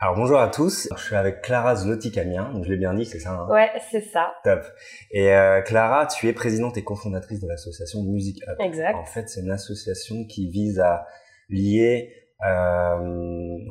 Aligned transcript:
Alors 0.00 0.14
bonjour 0.14 0.38
à 0.38 0.46
tous, 0.46 0.88
je 0.96 1.02
suis 1.02 1.16
avec 1.16 1.42
Clara 1.42 1.74
Zlotikamian, 1.74 2.52
donc 2.52 2.64
je 2.64 2.70
l'ai 2.70 2.76
bien 2.76 2.94
dit, 2.94 3.04
c'est 3.04 3.18
ça 3.18 3.32
hein? 3.32 3.48
Ouais, 3.50 3.68
c'est 3.90 4.00
ça. 4.00 4.32
Top. 4.44 4.60
Et 5.10 5.34
euh, 5.34 5.60
Clara, 5.60 6.06
tu 6.06 6.28
es 6.28 6.32
présidente 6.32 6.76
et 6.76 6.84
cofondatrice 6.84 7.40
de 7.40 7.48
l'association 7.48 8.04
Music 8.04 8.40
Up. 8.46 8.58
Exact. 8.60 8.94
En 8.94 9.04
fait, 9.04 9.28
c'est 9.28 9.40
une 9.40 9.50
association 9.50 10.24
qui 10.24 10.48
vise 10.50 10.78
à 10.78 11.04
lier, 11.48 12.12
euh, 12.46 12.96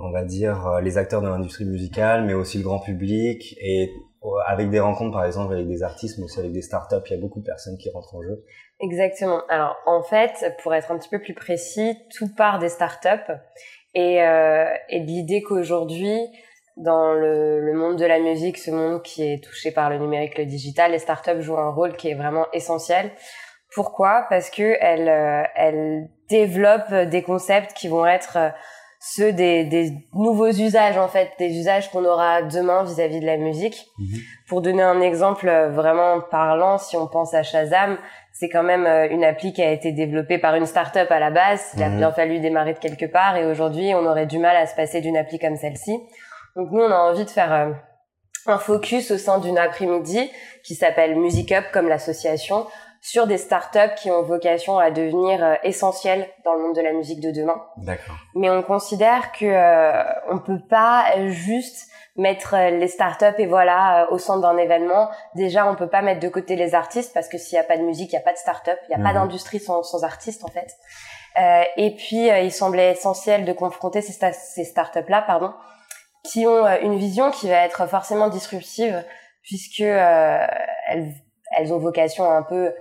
on 0.04 0.12
va 0.12 0.26
dire, 0.26 0.68
euh, 0.68 0.82
les 0.82 0.98
acteurs 0.98 1.22
de 1.22 1.30
l'industrie 1.30 1.64
musicale, 1.64 2.26
mais 2.26 2.34
aussi 2.34 2.58
le 2.58 2.66
grand 2.66 2.80
public, 2.80 3.56
et 3.62 3.94
euh, 4.26 4.28
avec 4.48 4.70
des 4.70 4.82
rencontres, 4.82 5.14
par 5.14 5.24
exemple, 5.24 5.54
avec 5.54 5.70
des 5.70 5.82
artistes, 5.82 6.18
mais 6.18 6.26
aussi 6.26 6.40
avec 6.40 6.52
des 6.52 6.62
startups, 6.62 6.96
il 7.06 7.12
y 7.12 7.18
a 7.18 7.22
beaucoup 7.22 7.40
de 7.40 7.46
personnes 7.46 7.78
qui 7.78 7.90
rentrent 7.90 8.16
en 8.16 8.22
jeu. 8.22 8.44
Exactement. 8.82 9.44
Alors, 9.48 9.78
en 9.86 10.04
fait, 10.04 10.54
pour 10.62 10.74
être 10.74 10.92
un 10.92 10.98
petit 10.98 11.10
peu 11.10 11.22
plus 11.22 11.36
précis, 11.36 11.98
tout 12.18 12.28
part 12.36 12.60
des 12.60 12.68
startups 12.68 13.32
et, 13.98 14.22
euh, 14.22 14.68
et 14.90 15.00
de 15.00 15.08
l'idée 15.08 15.42
qu'aujourd'hui, 15.42 16.20
dans 16.78 17.14
le, 17.14 17.60
le, 17.60 17.74
monde 17.74 17.98
de 17.98 18.06
la 18.06 18.20
musique, 18.20 18.60
ce 18.60 18.70
monde 18.70 19.02
qui 19.02 19.24
est 19.24 19.44
touché 19.44 19.72
par 19.72 19.90
le 19.90 19.98
numérique, 19.98 20.38
le 20.38 20.46
digital, 20.46 20.92
les 20.92 21.00
startups 21.00 21.42
jouent 21.42 21.58
un 21.58 21.72
rôle 21.72 21.96
qui 21.98 22.10
est 22.10 22.14
vraiment 22.14 22.46
essentiel. 22.54 23.10
Pourquoi? 23.74 24.28
Parce 24.30 24.52
que 24.52 24.78
elles, 24.80 25.10
euh, 25.10 25.44
elles 25.56 26.10
développent 26.30 26.94
des 26.94 27.24
concepts 27.24 27.74
qui 27.74 27.88
vont 27.88 28.06
être 28.06 28.38
euh, 28.38 28.50
ceux 29.00 29.34
des, 29.34 29.64
des, 29.64 29.92
nouveaux 30.14 30.52
usages 30.52 30.98
en 30.98 31.08
fait, 31.08 31.32
des 31.40 31.58
usages 31.58 31.90
qu'on 31.90 32.06
aura 32.06 32.44
demain 32.44 32.84
vis-à-vis 32.84 33.18
-vis 33.18 33.22
de 33.22 33.26
la 33.26 33.38
musique. 33.38 33.88
Mhm. 33.98 34.20
Pour 34.48 34.62
donner 34.62 34.84
un 34.84 35.02
exemple 35.02 35.50
vraiment 35.72 36.22
parlant, 36.22 36.78
si 36.78 36.96
on 36.98 37.08
pense 37.08 37.34
à 37.34 37.42
Shazam, 37.42 37.98
c'est 38.40 38.50
quand 38.50 38.64
même 38.64 38.86
euh, 38.86 39.08
une 39.10 39.24
appli 39.24 39.52
qui 39.54 39.64
a 39.64 39.72
été 39.72 39.92
développée 39.92 40.38
par 40.38 40.54
une 40.56 40.66
start-up 40.68 41.10
à 41.12 41.20
la 41.20 41.32
base. 41.32 41.72
Il 41.76 41.82
a 41.84 41.90
Mhm. 41.90 41.98
bien 41.98 42.12
fallu 42.12 42.40
démarrer 42.40 42.74
de 42.74 42.80
quelque 42.80 43.06
part 43.06 43.36
et 43.36 43.46
aujourd'hui, 43.46 43.94
on 43.96 44.06
aurait 44.06 44.28
du 44.28 44.38
mal 44.38 44.56
à 44.56 44.68
se 44.68 44.76
passer 44.76 45.02
d'une 45.02 45.18
appli 45.18 45.40
comme 45.40 45.56
celle-ci. 45.56 45.98
Donc 46.56 46.72
nous, 46.72 46.82
on 46.82 46.92
a 46.92 46.98
envie 46.98 47.26
de 47.26 47.30
faire 47.30 47.52
euh, 47.54 47.72
un 48.46 48.58
focus 48.60 49.12
au 49.12 49.18
sein 49.18 49.40
d'une 49.40 49.58
après-midi 49.58 50.32
qui 50.64 50.76
s'appelle 50.76 51.16
Music 51.16 51.52
Up 51.52 51.66
comme 51.74 51.88
l'association 51.88 52.68
sur 53.10 53.26
des 53.26 53.38
startups 53.38 53.96
qui 53.96 54.12
ont 54.12 54.22
vocation 54.24 54.78
à 54.80 54.92
devenir 54.92 55.42
euh, 55.44 55.56
essentielles 55.64 56.28
dans 56.44 56.54
le 56.56 56.60
monde 56.64 56.76
de 56.76 56.82
la 56.82 56.92
musique 56.92 57.22
de 57.22 57.32
demain. 57.32 57.64
D'accord. 57.78 58.16
Mais 58.36 58.50
on 58.50 58.62
considère 58.64 59.32
que 59.32 59.46
euh, 59.46 60.04
on 60.30 60.40
peut 60.40 60.60
pas 60.70 61.06
juste 61.28 61.88
mettre 62.18 62.56
euh, 62.56 62.72
les 62.72 62.88
startups 62.90 63.38
et 63.38 63.46
voilà 63.46 64.04
euh, 64.04 64.08
au 64.10 64.18
centre 64.18 64.42
d'un 64.42 64.58
événement. 64.58 65.08
Déjà, 65.36 65.66
on 65.70 65.76
peut 65.76 65.88
pas 65.88 66.02
mettre 66.02 66.20
de 66.20 66.28
côté 66.28 66.56
les 66.58 66.76
artistes 66.76 67.14
parce 67.14 67.30
que 67.30 67.38
s'il 67.38 67.56
y 67.56 67.60
a 67.60 67.64
pas 67.64 67.78
de 67.78 67.84
musique, 67.84 68.12
il 68.12 68.16
y 68.16 68.20
a 68.20 68.22
pas 68.22 68.34
de 68.34 68.38
start-up, 68.38 68.78
il 68.90 68.92
y 68.92 68.96
a 68.96 68.98
pas 68.98 69.14
Mhm. 69.14 69.22
d'industrie 69.26 69.60
sans, 69.60 69.84
sans 69.84 70.04
artistes 70.04 70.44
en 70.44 70.48
fait. 70.50 70.68
Euh, 71.40 71.64
et 71.78 71.96
puis, 71.96 72.30
euh, 72.30 72.40
il 72.40 72.52
semblait 72.52 72.92
essentiel 72.92 73.46
de 73.46 73.54
confronter 73.54 74.02
ces, 74.02 74.12
sta- 74.14 74.34
ces 74.34 74.64
startups 74.66 75.08
là, 75.10 75.22
pardon, 75.22 75.54
qui 76.24 76.46
ont 76.48 76.66
une 76.82 76.98
vision 76.98 77.32
qui 77.32 77.48
va 77.48 77.58
être 77.64 77.88
forcément 77.88 78.28
disruptive 78.28 79.02
puisque 79.44 79.80
euh, 79.82 80.46
elles, 80.90 81.14
elles 81.56 81.72
ont 81.72 81.78
vocation 81.78 82.30
à 82.30 82.34
un 82.34 82.44
peu 82.44 82.74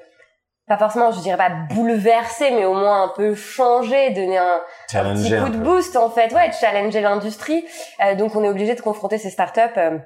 pas 0.69 0.79
forcément, 0.79 1.13
je 1.13 1.21
dirais 1.21 1.37
pas 1.37 1.51
bouleverser, 1.75 2.51
mais 2.51 2.65
au 2.65 2.75
moins 2.75 3.05
un 3.05 3.09
peu 3.09 3.35
changer, 3.35 4.11
donner 4.11 4.39
un, 4.39 4.61
un 4.95 5.15
petit 5.15 5.31
coup 5.45 5.49
de 5.51 5.59
boost 5.59 5.97
en 5.97 6.11
fait, 6.11 6.33
ouais, 6.35 6.51
challenger 6.53 7.01
l'industrie. 7.01 7.65
Euh, 8.05 8.15
donc 8.17 8.35
on 8.35 8.43
est 8.43 8.49
obligé 8.49 8.75
de 8.75 8.81
confronter 8.81 9.19
ces 9.19 9.31
startups 9.31 9.61
euh, 9.77 9.99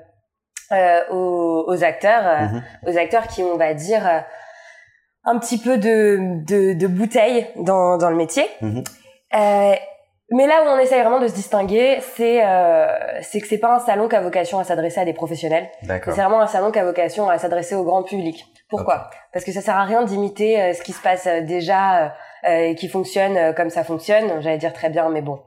euh, 0.73 1.01
aux, 1.11 1.65
aux 1.67 1.83
acteurs, 1.85 2.27
euh, 2.27 2.47
Mhm. 2.47 2.63
aux 2.89 2.99
acteurs 2.99 3.27
qui, 3.27 3.43
on 3.43 3.57
va 3.57 3.75
dire, 3.75 4.07
euh, 4.07 4.21
un 5.25 5.39
petit 5.39 5.59
peu 5.59 5.79
de, 5.79 6.19
de, 6.47 6.73
de 6.75 6.87
bouteille 6.87 7.47
dans, 7.57 7.97
dans 7.99 8.11
le 8.11 8.17
métier. 8.17 8.45
Mhm. 8.61 8.85
Mais 10.31 10.47
là 10.47 10.63
où 10.65 10.69
on 10.69 10.79
essaye 10.79 11.01
vraiment 11.01 11.19
de 11.21 11.29
se 11.29 11.35
distinguer, 11.35 11.99
c'est 12.15 12.45
euh, 12.45 12.87
c'est 13.23 13.41
que 13.41 13.47
c'est 13.47 13.59
pas 13.59 13.75
un 13.75 13.79
salon 13.81 14.09
qui 14.09 14.17
a 14.17 14.21
vocation 14.21 14.59
à 14.59 14.65
s'adresser 14.65 15.01
à 15.01 15.05
des 15.05 15.13
professionnels. 15.13 15.69
C'est 16.05 16.11
vraiment 16.23 16.41
un 16.41 16.47
salon 16.47 16.71
qui 16.71 16.79
a 16.79 16.85
vocation 16.85 17.29
à 17.29 17.39
s'adresser 17.39 17.75
au 17.75 17.85
grand 17.85 18.03
public. 18.03 18.47
Pourquoi 18.69 19.11
Parce 19.33 19.45
que 19.45 19.53
ça 19.53 19.61
sert 19.61 19.77
à 19.77 19.85
rien 19.85 20.03
d'imiter 20.05 20.61
euh, 20.61 20.73
ce 20.75 20.83
qui 20.83 20.93
se 20.93 21.03
passe 21.03 21.27
euh, 21.27 21.41
déjà 21.41 22.15
euh, 22.47 22.69
et 22.69 22.75
qui 22.77 22.89
fonctionne 22.89 23.37
euh, 23.37 23.53
comme 23.53 23.71
ça 23.71 23.83
fonctionne. 23.83 24.41
J'allais 24.41 24.59
dire 24.59 24.73
très 24.73 24.89
bien, 24.91 25.09
mais 25.11 25.21
bon. 25.23 25.41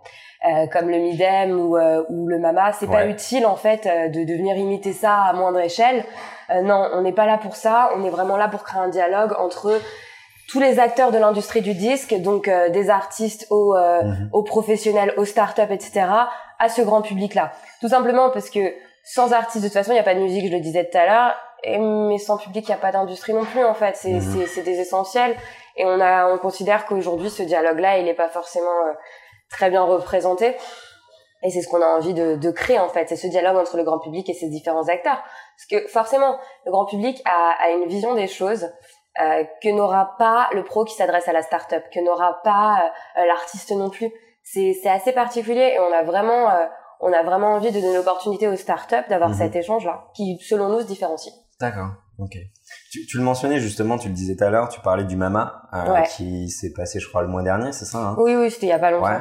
Euh, 0.45 0.67
comme 0.67 0.89
le 0.89 0.97
Midem 0.97 1.57
ou, 1.57 1.77
euh, 1.77 2.03
ou 2.09 2.27
le 2.27 2.37
Mama, 2.37 2.73
c'est 2.73 2.87
pas 2.87 3.05
utile 3.05 3.45
en 3.45 3.55
fait 3.55 3.85
de, 3.85 4.25
de 4.25 4.33
venir 4.33 4.57
imiter 4.57 4.91
ça 4.91 5.21
à 5.21 5.31
moindre 5.31 5.61
échelle. 5.61 6.03
Euh, 6.49 6.61
non, 6.61 6.89
on 6.93 7.01
n'est 7.01 7.13
pas 7.13 7.25
là 7.25 7.37
pour 7.37 7.55
ça. 7.55 7.91
On 7.95 8.03
est 8.03 8.09
vraiment 8.09 8.35
là 8.35 8.49
pour 8.49 8.63
créer 8.63 8.81
un 8.81 8.89
dialogue 8.89 9.33
entre 9.39 9.79
tous 10.49 10.59
les 10.59 10.79
acteurs 10.79 11.11
de 11.11 11.17
l'industrie 11.17 11.61
du 11.61 11.73
disque, 11.73 12.13
donc 12.21 12.47
euh, 12.47 12.69
des 12.69 12.89
artistes 12.89 13.47
aux, 13.49 13.75
euh, 13.75 14.01
Mhm. 14.03 14.29
aux 14.33 14.43
professionnels, 14.43 15.13
aux 15.17 15.25
startups, 15.25 15.61
etc., 15.71 16.05
à 16.59 16.69
ce 16.69 16.81
grand 16.81 17.01
public-là. 17.01 17.51
Tout 17.81 17.89
simplement 17.89 18.29
parce 18.29 18.49
que 18.49 18.73
sans 19.03 19.33
artistes, 19.33 19.63
de 19.63 19.67
toute 19.67 19.73
façon, 19.73 19.91
il 19.91 19.95
n'y 19.95 19.99
a 19.99 20.03
pas 20.03 20.15
de 20.15 20.19
musique, 20.19 20.47
je 20.47 20.51
le 20.53 20.59
disais 20.61 20.89
tout 20.89 20.97
à 20.97 21.05
l'heure, 21.05 21.35
et, 21.63 21.77
mais 21.77 22.17
sans 22.17 22.37
public, 22.37 22.65
il 22.67 22.71
n'y 22.71 22.75
a 22.75 22.77
pas 22.77 22.91
d'industrie 22.91 23.33
non 23.33 23.45
plus, 23.45 23.63
en 23.63 23.73
fait. 23.73 23.95
C'est 23.95 24.19
c'est 24.21 24.61
des 24.63 24.79
essentiels. 24.79 25.35
Et 25.75 25.85
on, 25.85 25.99
a, 25.99 26.27
on 26.31 26.37
considère 26.37 26.85
qu'aujourd'hui, 26.85 27.29
ce 27.29 27.41
dialogue-là, 27.43 27.97
il 27.97 28.05
n'est 28.05 28.13
pas 28.13 28.29
forcément 28.29 28.67
euh, 28.87 28.93
très 29.49 29.69
bien 29.69 29.81
représenté. 29.83 30.55
Et 31.41 31.49
c'est 31.49 31.61
ce 31.61 31.67
qu'on 31.67 31.81
a 31.81 31.87
envie 31.87 32.13
de, 32.13 32.35
de 32.35 32.51
créer, 32.51 32.79
en 32.79 32.87
fait. 32.89 33.09
C'est 33.09 33.15
ce 33.17 33.27
dialogue 33.27 33.57
entre 33.57 33.75
le 33.75 33.83
grand 33.83 33.99
public 33.99 34.29
et 34.29 34.33
ses 34.33 34.47
différents 34.49 34.87
acteurs. 34.87 35.21
Parce 35.57 35.65
que 35.83 35.87
forcément, 35.89 36.37
le 36.65 36.71
grand 36.71 36.85
public 36.85 37.21
a, 37.25 37.55
a 37.65 37.69
une 37.71 37.87
vision 37.87 38.13
des 38.13 38.27
choses 38.27 38.71
euh, 39.21 39.43
que 39.61 39.69
n'aura 39.69 40.15
pas 40.17 40.49
le 40.53 40.63
pro 40.63 40.85
qui 40.85 40.95
s'adresse 40.95 41.27
à 41.27 41.33
la 41.33 41.41
start-up, 41.41 41.83
que 41.93 41.99
n'aura 41.99 42.41
pas 42.43 42.91
euh, 43.17 43.25
l'artiste 43.25 43.71
non 43.71 43.89
plus. 43.89 44.11
C'est 44.43 44.75
assez 44.89 45.13
particulier 45.13 45.73
et 45.75 45.79
on 45.79 45.93
a 45.93 46.03
vraiment 46.03 46.49
euh, 46.49 46.65
on 46.99 47.11
a 47.13 47.21
vraiment 47.23 47.53
envie 47.55 47.71
de 47.71 47.79
donner 47.81 47.95
l'opportunité 47.95 48.47
aux 48.47 48.55
startups 48.55 49.07
d'avoir 49.09 49.29
Mhm. 49.31 49.35
cet 49.37 49.55
échange-là, 49.55 50.05
qui 50.15 50.37
selon 50.41 50.69
nous 50.69 50.79
se 50.81 50.85
différencie. 50.85 51.33
D'accord. 51.59 51.89
Ok. 52.19 52.37
Tu, 52.91 53.05
tu 53.07 53.17
le 53.17 53.23
mentionnais 53.23 53.59
justement, 53.59 53.97
tu 53.97 54.07
le 54.07 54.13
disais 54.13 54.35
tout 54.35 54.43
à 54.43 54.49
l'heure, 54.49 54.69
tu 54.69 54.79
parlais 54.81 55.03
du 55.03 55.15
Mama 55.15 55.63
euh, 55.73 55.93
Ouais. 55.93 56.03
qui 56.15 56.49
s'est 56.49 56.71
passé, 56.71 56.99
je 56.99 57.07
crois, 57.09 57.21
le 57.21 57.27
mois 57.27 57.41
dernier, 57.43 57.71
c'est 57.71 57.85
ça 57.85 57.97
hein? 57.99 58.15
Oui, 58.19 58.35
oui, 58.35 58.49
c'était 58.51 58.67
il 58.67 58.69
y 58.69 58.73
a 58.73 58.79
pas 58.79 58.91
longtemps. 58.91 59.05
Ouais. 59.07 59.19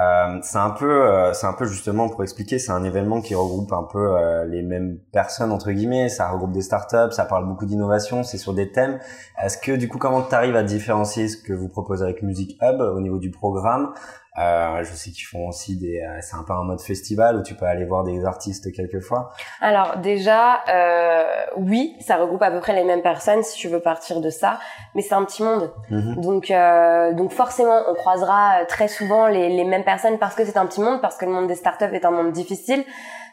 Euh, 0.00 0.38
c'est 0.42 0.58
un 0.58 0.70
peu, 0.70 0.90
euh, 0.90 1.32
c'est 1.32 1.46
un 1.46 1.52
peu 1.52 1.66
justement 1.66 2.08
pour 2.08 2.22
expliquer, 2.22 2.58
c'est 2.58 2.72
un 2.72 2.84
événement 2.84 3.20
qui 3.20 3.34
regroupe 3.34 3.72
un 3.72 3.82
peu 3.82 4.16
euh, 4.16 4.44
les 4.46 4.62
mêmes 4.62 4.98
personnes 5.12 5.52
entre 5.52 5.70
guillemets. 5.72 6.08
Ça 6.08 6.30
regroupe 6.30 6.52
des 6.52 6.62
startups, 6.62 7.12
ça 7.12 7.24
parle 7.24 7.46
beaucoup 7.46 7.66
d'innovation, 7.66 8.22
c'est 8.22 8.38
sur 8.38 8.54
des 8.54 8.70
thèmes. 8.70 8.98
Est-ce 9.42 9.58
que 9.58 9.72
du 9.72 9.88
coup, 9.88 9.98
comment 9.98 10.22
tu 10.22 10.34
arrives 10.34 10.56
à 10.56 10.62
différencier 10.62 11.28
ce 11.28 11.36
que 11.36 11.52
vous 11.52 11.68
proposez 11.68 12.04
avec 12.04 12.22
Music 12.22 12.56
Hub 12.62 12.80
au 12.80 13.00
niveau 13.00 13.18
du 13.18 13.30
programme 13.30 13.92
euh, 14.40 14.82
Je 14.82 14.92
sais 14.94 15.10
qu'ils 15.10 15.26
font 15.26 15.48
aussi 15.48 15.76
des, 15.76 16.00
euh, 16.00 16.18
c'est 16.22 16.36
un 16.36 16.42
peu 16.44 16.52
un 16.52 16.64
mode 16.64 16.80
festival 16.80 17.36
où 17.36 17.42
tu 17.42 17.54
peux 17.54 17.66
aller 17.66 17.84
voir 17.84 18.04
des 18.04 18.24
artistes 18.24 18.72
quelquefois. 18.72 19.30
Alors 19.60 19.98
déjà, 19.98 20.60
euh, 20.68 21.24
oui, 21.56 21.96
ça 22.00 22.16
regroupe 22.16 22.42
à 22.42 22.50
peu 22.50 22.60
près 22.60 22.72
les 22.74 22.84
mêmes 22.84 23.02
personnes 23.02 23.42
si 23.42 23.56
tu 23.58 23.68
veux 23.68 23.80
partir 23.80 24.20
de 24.20 24.30
ça, 24.30 24.58
mais 24.94 25.02
c'est 25.02 25.14
un 25.14 25.24
petit 25.24 25.42
monde. 25.42 25.70
Mhm. 25.90 26.20
Donc, 26.20 26.50
euh, 26.50 27.12
donc 27.12 27.32
forcément, 27.32 27.80
on 27.88 27.94
croisera 27.94 28.64
très 28.68 28.88
souvent 28.88 29.26
les, 29.26 29.48
les 29.48 29.64
mêmes 29.64 29.84
personnes 29.84 30.18
parce 30.18 30.34
que 30.34 30.44
c'est 30.44 30.56
un 30.56 30.66
petit 30.66 30.80
monde, 30.80 31.00
parce 31.00 31.16
que 31.16 31.24
le 31.26 31.32
monde 31.32 31.46
des 31.48 31.54
startups 31.56 31.84
est 31.92 32.04
un 32.04 32.10
monde 32.10 32.32
difficile, 32.32 32.84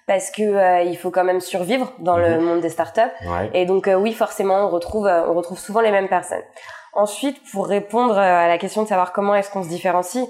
parce 0.08 0.32
que 0.32 0.42
euh, 0.42 0.82
il 0.84 0.98
faut 0.98 1.12
quand 1.12 1.26
même 1.26 1.42
survivre 1.42 1.92
dans 2.00 2.18
le 2.18 2.38
Mhm. 2.38 2.44
monde 2.46 2.62
des 2.62 2.70
startups. 2.70 3.02
Ouais. 3.26 3.50
Et 3.54 3.66
donc 3.66 3.88
euh, 3.88 3.96
oui, 3.96 4.14
forcément, 4.14 4.66
on 4.66 4.70
retrouve, 4.70 5.06
euh, 5.08 5.28
on 5.28 5.34
retrouve 5.34 5.60
souvent 5.60 5.82
les 5.82 5.92
mêmes 5.92 6.08
personnes. 6.08 6.44
Ensuite, 6.94 7.38
pour 7.52 7.68
répondre 7.68 8.18
à 8.18 8.48
la 8.48 8.58
question 8.58 8.82
de 8.84 8.88
savoir 8.88 9.12
comment 9.14 9.36
est-ce 9.36 9.52
qu'on 9.52 9.62
se 9.64 9.68
différencie, 9.70 10.26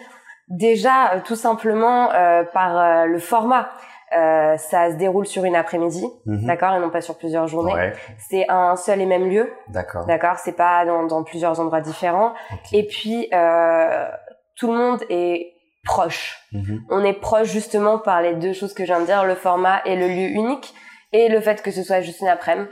déjà 0.47 1.13
euh, 1.13 1.19
tout 1.23 1.35
simplement 1.35 2.11
euh, 2.13 2.43
par 2.43 2.77
euh, 2.77 3.05
le 3.05 3.19
format. 3.19 3.69
Euh, 4.17 4.55
ça 4.55 4.89
se 4.91 4.95
déroule 4.95 5.25
sur 5.27 5.43
une 5.43 5.55
après-midi, 5.57 6.05
Mhm. 6.25 6.45
d'accord, 6.47 6.73
et 6.75 6.79
non 6.79 6.89
pas 6.89 7.01
sur 7.01 7.17
plusieurs 7.17 7.47
journées. 7.47 7.73
Ouais. 7.73 7.93
C'est 8.29 8.45
un 8.47 8.77
seul 8.77 9.01
et 9.01 9.05
même 9.05 9.29
lieu, 9.29 9.51
D'accord. 9.67 10.05
d'accord. 10.05 10.37
C'est 10.37 10.55
pas 10.55 10.85
dans, 10.85 11.03
dans 11.03 11.23
plusieurs 11.23 11.59
endroits 11.59 11.81
différents. 11.81 12.33
Et 12.71 12.87
puis 12.87 13.27
euh, 13.33 14.07
tout 14.55 14.67
le 14.71 14.77
monde 14.77 15.03
est 15.09 15.51
proche. 15.83 16.37
Mhm. 16.53 16.83
On 16.89 17.03
est 17.03 17.19
proche 17.19 17.49
justement 17.49 17.99
par 17.99 18.21
les 18.21 18.35
deux 18.35 18.53
choses 18.53 18.73
que 18.73 18.83
je 18.85 18.93
viens 18.93 19.01
de 19.01 19.05
dire, 19.05 19.25
le 19.25 19.35
format 19.35 19.81
et 19.83 19.97
le 19.97 20.07
lieu 20.07 20.29
unique, 20.29 20.73
et 21.11 21.27
le 21.27 21.41
fait 21.41 21.61
que 21.61 21.71
ce 21.71 21.83
soit 21.83 21.99
juste 21.99 22.21
une 22.21 22.29
après-midi. 22.29 22.69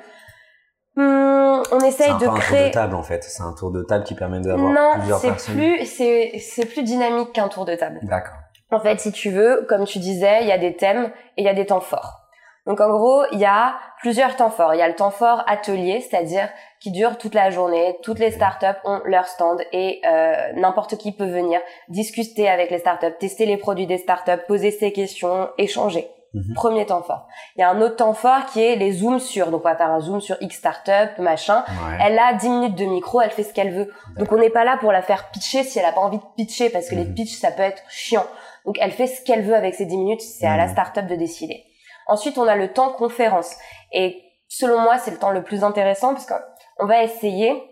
Hum, 0.98 1.64
on 1.72 1.80
C'est 1.82 1.88
essaye 1.88 2.14
de 2.14 2.20
peu 2.20 2.26
un 2.26 2.30
tour 2.30 2.40
créer. 2.40 2.68
de 2.70 2.74
table 2.74 2.96
en 2.96 3.04
fait. 3.04 3.24
C'est 3.24 3.44
un 3.44 3.54
tour 3.54 3.72
de 3.72 3.84
table 3.84 4.04
qui 4.04 4.16
permet 4.16 4.40
d'avoir 4.40 4.72
Non, 4.72 4.92
plusieurs 5.00 5.20
c'est 5.20 5.28
personnes. 5.30 5.56
plus, 5.56 5.86
c'est, 5.86 6.40
c'est 6.40 6.66
plus 6.66 6.84
dynamique 6.84 7.34
qu'un 7.34 7.48
tour 7.50 7.66
de 7.66 7.76
table. 7.76 8.00
D'accord. 8.04 8.36
En 8.72 8.80
fait, 8.80 9.00
si 9.00 9.12
tu 9.12 9.30
veux, 9.30 9.66
comme 9.70 9.86
tu 9.86 10.00
disais, 10.00 10.40
il 10.42 10.48
y 10.48 10.52
a 10.52 10.58
des 10.58 10.76
thèmes 10.76 11.12
et 11.38 11.42
il 11.42 11.46
y 11.46 11.50
a 11.50 11.54
des 11.54 11.66
temps 11.66 11.82
forts. 11.82 12.22
Donc 12.66 12.82
en 12.82 12.90
gros, 12.90 13.24
il 13.32 13.38
y 13.40 13.46
a 13.46 13.76
plusieurs 14.00 14.36
temps 14.36 14.50
forts. 14.50 14.74
Il 14.74 14.80
y 14.80 14.82
a 14.82 14.88
le 14.88 14.96
temps 14.96 15.12
fort 15.12 15.44
atelier, 15.46 16.02
c'est-à-dire 16.02 16.50
qui 16.80 16.92
dure 16.92 17.18
toute 17.20 17.36
la 17.36 17.52
journée. 17.52 17.96
Toutes 18.02 18.18
les 18.18 18.32
startups 18.32 18.80
ont 18.86 19.02
leur 19.06 19.28
stand 19.28 19.62
et 19.72 20.02
euh, 20.08 20.34
n'importe 20.56 20.98
qui 20.98 21.12
peut 21.12 21.28
venir 21.28 21.60
discuter 21.90 22.50
avec 22.50 22.72
les 22.72 22.80
startups, 22.80 23.14
tester 23.20 23.46
les 23.46 23.58
produits 23.58 23.86
des 23.86 24.00
startups, 24.00 24.44
poser 24.48 24.72
ses 24.72 24.92
questions, 24.92 25.50
échanger. 25.60 26.08
Mhm. 26.36 26.54
Premier 26.54 26.86
temps 26.86 27.02
fort. 27.02 27.28
Il 27.56 27.62
y 27.62 27.64
a 27.64 27.70
un 27.70 27.80
autre 27.82 27.96
temps 27.96 28.14
fort 28.14 28.46
qui 28.48 28.62
est 28.62 28.76
les 28.76 28.92
zooms 28.92 29.20
sur. 29.20 29.52
Donc 29.52 29.62
on 29.64 29.70
va 29.70 29.76
faire 29.78 29.90
un 29.90 30.02
zoom 30.02 30.20
sur 30.20 30.36
X 30.42 30.58
startup, 30.58 31.18
machin. 31.18 31.64
Elle 32.02 32.20
a 32.20 32.34
10 32.34 32.50
minutes 32.50 32.76
de 32.76 32.84
micro, 32.84 33.22
elle 33.22 33.32
fait 33.32 33.44
ce 33.44 33.54
qu'elle 33.54 33.74
veut. 33.74 33.94
Donc 34.18 34.30
on 34.34 34.38
n'est 34.38 34.50
pas 34.50 34.66
là 34.66 34.76
pour 34.78 34.92
la 34.92 35.02
faire 35.02 35.32
pitcher 35.32 35.64
si 35.64 35.80
elle 35.80 35.86
a 35.86 35.94
pas 35.94 36.02
envie 36.02 36.18
de 36.18 36.24
pitcher 36.36 36.70
parce 36.70 36.90
que 36.90 36.96
les 36.96 37.06
mhm. 37.06 37.14
pitchs 37.14 37.40
ça 37.40 37.52
peut 37.52 37.64
être 37.64 37.84
chiant. 37.88 38.26
Donc 38.66 38.76
elle 38.82 38.92
fait 38.92 39.08
ce 39.08 39.24
qu'elle 39.24 39.44
veut 39.44 39.56
avec 39.56 39.76
ces 39.76 39.86
10 39.86 39.98
minutes, 39.98 40.22
c'est 40.22 40.46
à 40.46 40.58
la 40.58 40.66
mhm. 40.66 40.74
startup 40.74 41.08
de 41.08 41.16
décider. 41.16 41.64
Ensuite, 42.08 42.38
on 42.38 42.48
a 42.48 42.56
le 42.56 42.74
temps 42.74 42.92
conférence. 42.92 43.56
Et 43.94 44.22
selon 44.50 44.80
moi, 44.80 44.98
c'est 44.98 45.12
le 45.12 45.18
temps 45.18 45.32
le 45.32 45.42
plus 45.42 45.64
intéressant 45.64 46.14
parce 46.14 46.26
qu'on 46.26 46.86
va 46.86 47.02
essayer 47.02 47.64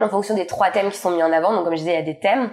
en 0.00 0.08
fonction 0.08 0.34
des 0.34 0.46
trois 0.46 0.70
thèmes 0.70 0.90
qui 0.90 0.98
sont 0.98 1.10
mis 1.10 1.22
en 1.22 1.32
avant, 1.32 1.52
donc 1.52 1.64
comme 1.64 1.72
je 1.72 1.78
disais, 1.78 1.92
il 1.92 1.96
y 1.96 1.98
a 1.98 2.02
des 2.02 2.20
thèmes, 2.20 2.50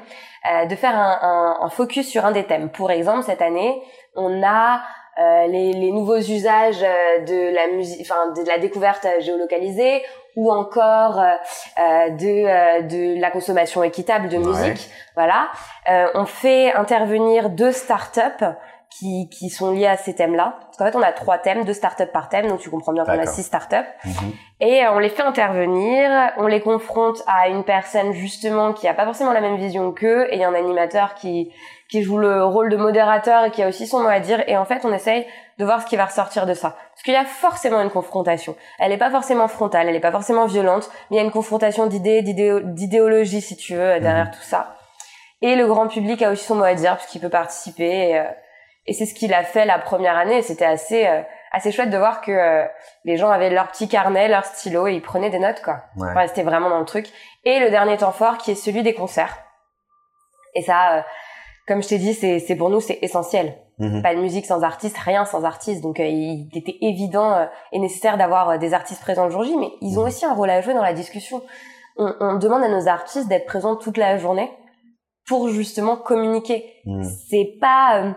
euh, 0.51 0.65
de 0.65 0.75
faire 0.75 0.97
un, 0.97 1.19
un, 1.21 1.65
un, 1.65 1.69
focus 1.69 2.09
sur 2.09 2.25
un 2.25 2.31
des 2.31 2.45
thèmes. 2.45 2.69
Pour 2.69 2.89
exemple, 2.89 3.23
cette 3.23 3.41
année, 3.41 3.83
on 4.15 4.41
a 4.43 4.81
euh, 5.17 5.47
les, 5.47 5.71
les, 5.71 5.91
nouveaux 5.91 6.17
usages 6.17 6.83
euh, 6.83 7.19
de 7.19 7.55
la 7.55 7.67
musique, 7.67 8.01
enfin 8.01 8.31
de 8.31 8.45
la 8.45 8.57
découverte 8.57 9.07
géolocalisée, 9.21 10.03
ou 10.35 10.51
encore 10.51 11.19
euh, 11.19 12.09
de, 12.09 12.81
de 12.87 13.21
la 13.21 13.31
consommation 13.31 13.81
équitable 13.83 14.27
de 14.27 14.37
musique. 14.37 14.89
Voilà, 15.15 15.47
on 16.13 16.25
fait 16.25 16.73
intervenir 16.73 17.49
deux 17.49 17.71
startups 17.71 18.43
qui, 18.89 19.29
qui 19.29 19.49
sont 19.49 19.71
liées 19.71 19.87
à 19.87 19.97
ces 19.97 20.15
thèmes-là. 20.15 20.57
Parce 20.59 20.77
qu'en 20.77 20.85
fait, 20.85 20.97
on 20.97 21.01
a 21.01 21.11
trois 21.11 21.37
thèmes, 21.37 21.65
deux 21.65 21.73
startups 21.73 22.11
par 22.13 22.29
thème, 22.29 22.47
donc 22.47 22.59
tu 22.59 22.69
comprends 22.69 22.93
bien 22.93 23.03
qu'on 23.03 23.19
a 23.19 23.25
six 23.25 23.43
startups. 23.43 23.75
Mhm. 24.05 24.31
Et 24.61 24.87
on 24.87 24.99
les 24.99 25.09
fait 25.09 25.23
intervenir, 25.23 26.31
on 26.37 26.47
les 26.47 26.61
confronte 26.61 27.21
à 27.27 27.49
une 27.49 27.63
personne 27.63 28.13
justement 28.13 28.73
qui 28.73 28.87
a 28.87 28.93
pas 28.93 29.05
forcément 29.05 29.33
la 29.33 29.41
même 29.41 29.57
vision 29.57 29.91
qu'eux, 29.91 30.27
et 30.29 30.35
il 30.35 30.39
y 30.39 30.43
a 30.43 30.49
un 30.49 30.53
animateur 30.53 31.13
qui 31.15 31.51
qui 31.89 32.01
joue 32.01 32.17
le 32.17 32.43
rôle 32.43 32.69
de 32.69 32.77
modérateur 32.77 33.45
et 33.45 33.51
qui 33.51 33.61
a 33.61 33.67
aussi 33.67 33.85
son 33.87 34.01
mot 34.01 34.09
à 34.09 34.19
dire. 34.19 34.43
Et 34.47 34.57
en 34.57 34.65
fait, 34.65 34.85
on 34.85 34.93
essaye 34.93 35.25
de 35.59 35.65
voir 35.65 35.81
ce 35.81 35.87
qui 35.87 35.95
va 35.95 36.05
ressortir 36.05 36.45
de 36.45 36.53
ça. 36.53 36.75
Parce 36.91 37.03
qu'il 37.03 37.13
y 37.13 37.17
a 37.17 37.25
forcément 37.25 37.81
une 37.81 37.89
confrontation. 37.89 38.55
Elle 38.79 38.89
n'est 38.89 38.97
pas 38.97 39.11
forcément 39.11 39.47
frontale, 39.47 39.87
elle 39.87 39.93
n'est 39.93 39.99
pas 39.99 40.11
forcément 40.11 40.45
violente, 40.45 40.89
mais 41.09 41.17
il 41.17 41.19
y 41.19 41.23
a 41.23 41.25
une 41.25 41.31
confrontation 41.31 41.85
d'idées, 41.87 42.21
d'idéologie, 42.21 43.41
si 43.41 43.55
tu 43.55 43.75
veux, 43.75 43.99
derrière 43.99 44.25
mhm. 44.25 44.31
tout 44.31 44.43
ça. 44.43 44.75
Et 45.41 45.55
le 45.55 45.67
grand 45.67 45.87
public 45.87 46.21
a 46.21 46.31
aussi 46.31 46.45
son 46.45 46.55
mot 46.55 46.63
à 46.63 46.73
dire, 46.73 46.97
puisqu'il 46.97 47.21
peut 47.21 47.29
participer. 47.29 48.09
Et, 48.09 48.19
euh, 48.19 48.23
et 48.87 48.93
c'est 48.93 49.05
ce 49.05 49.13
qu'il 49.13 49.33
a 49.33 49.43
fait 49.43 49.65
la 49.65 49.79
première 49.79 50.17
année. 50.17 50.41
C'était 50.41 50.65
assez... 50.65 51.05
Euh, 51.05 51.21
assez 51.51 51.71
chouette 51.71 51.89
de 51.89 51.97
voir 51.97 52.19
que 52.19 52.33
euh, 52.33 52.65
les 53.05 53.15
gens 53.15 53.29
avaient 53.29 53.49
leur 53.49 53.69
petit 53.69 53.87
carnet, 53.87 54.27
leur 54.27 54.43
stylo 54.43 54.87
et 54.87 54.93
ils 54.93 55.01
prenaient 55.01 55.29
des 55.29 55.39
notes 55.39 55.61
quoi. 55.61 55.83
Ouais. 55.95 56.27
c'était 56.27 56.43
vraiment 56.43 56.69
dans 56.69 56.79
le 56.79 56.85
truc. 56.85 57.07
Et 57.45 57.59
le 57.61 57.69
dernier 57.69 57.95
temps 57.95 58.11
fort 58.11 58.37
qui 58.37 58.51
est 58.51 58.55
celui 58.55 58.83
des 58.83 58.93
concerts. 58.93 59.37
Et 60.53 60.61
ça, 60.61 61.05
comme 61.65 61.81
je 61.81 61.87
t'ai 61.87 61.97
dit, 61.97 62.13
c'est 62.13 62.55
pour 62.57 62.69
nous 62.69 62.81
c'est 62.81 62.99
essentiel. 63.01 63.55
Mhm. 63.77 64.01
Pas 64.01 64.15
de 64.15 64.21
musique 64.21 64.45
sans 64.45 64.63
artiste, 64.63 64.97
rien 64.97 65.25
sans 65.25 65.43
artiste. 65.43 65.81
Donc 65.81 65.99
euh, 65.99 66.05
il 66.05 66.49
était 66.53 66.77
évident 66.81 67.33
euh, 67.33 67.45
et 67.71 67.79
nécessaire 67.79 68.17
d'avoir 68.17 68.49
euh, 68.49 68.57
des 68.57 68.73
artistes 68.73 69.01
présents 69.01 69.25
le 69.25 69.31
jour 69.31 69.43
J, 69.43 69.55
mais 69.57 69.69
ils 69.81 69.99
ont 69.99 70.03
mhm. 70.03 70.07
aussi 70.07 70.25
un 70.25 70.33
rôle 70.33 70.49
à 70.49 70.61
jouer 70.61 70.73
dans 70.73 70.81
la 70.81 70.93
discussion. 70.93 71.41
On, 71.97 72.13
on 72.19 72.35
demande 72.35 72.63
à 72.63 72.69
nos 72.69 72.87
artistes 72.87 73.27
d'être 73.27 73.45
présents 73.45 73.75
toute 73.75 73.97
la 73.97 74.17
journée 74.17 74.49
pour 75.27 75.49
justement 75.49 75.97
communiquer. 75.97 76.73
Mhm. 76.85 77.03
C'est 77.29 77.57
pas 77.59 78.15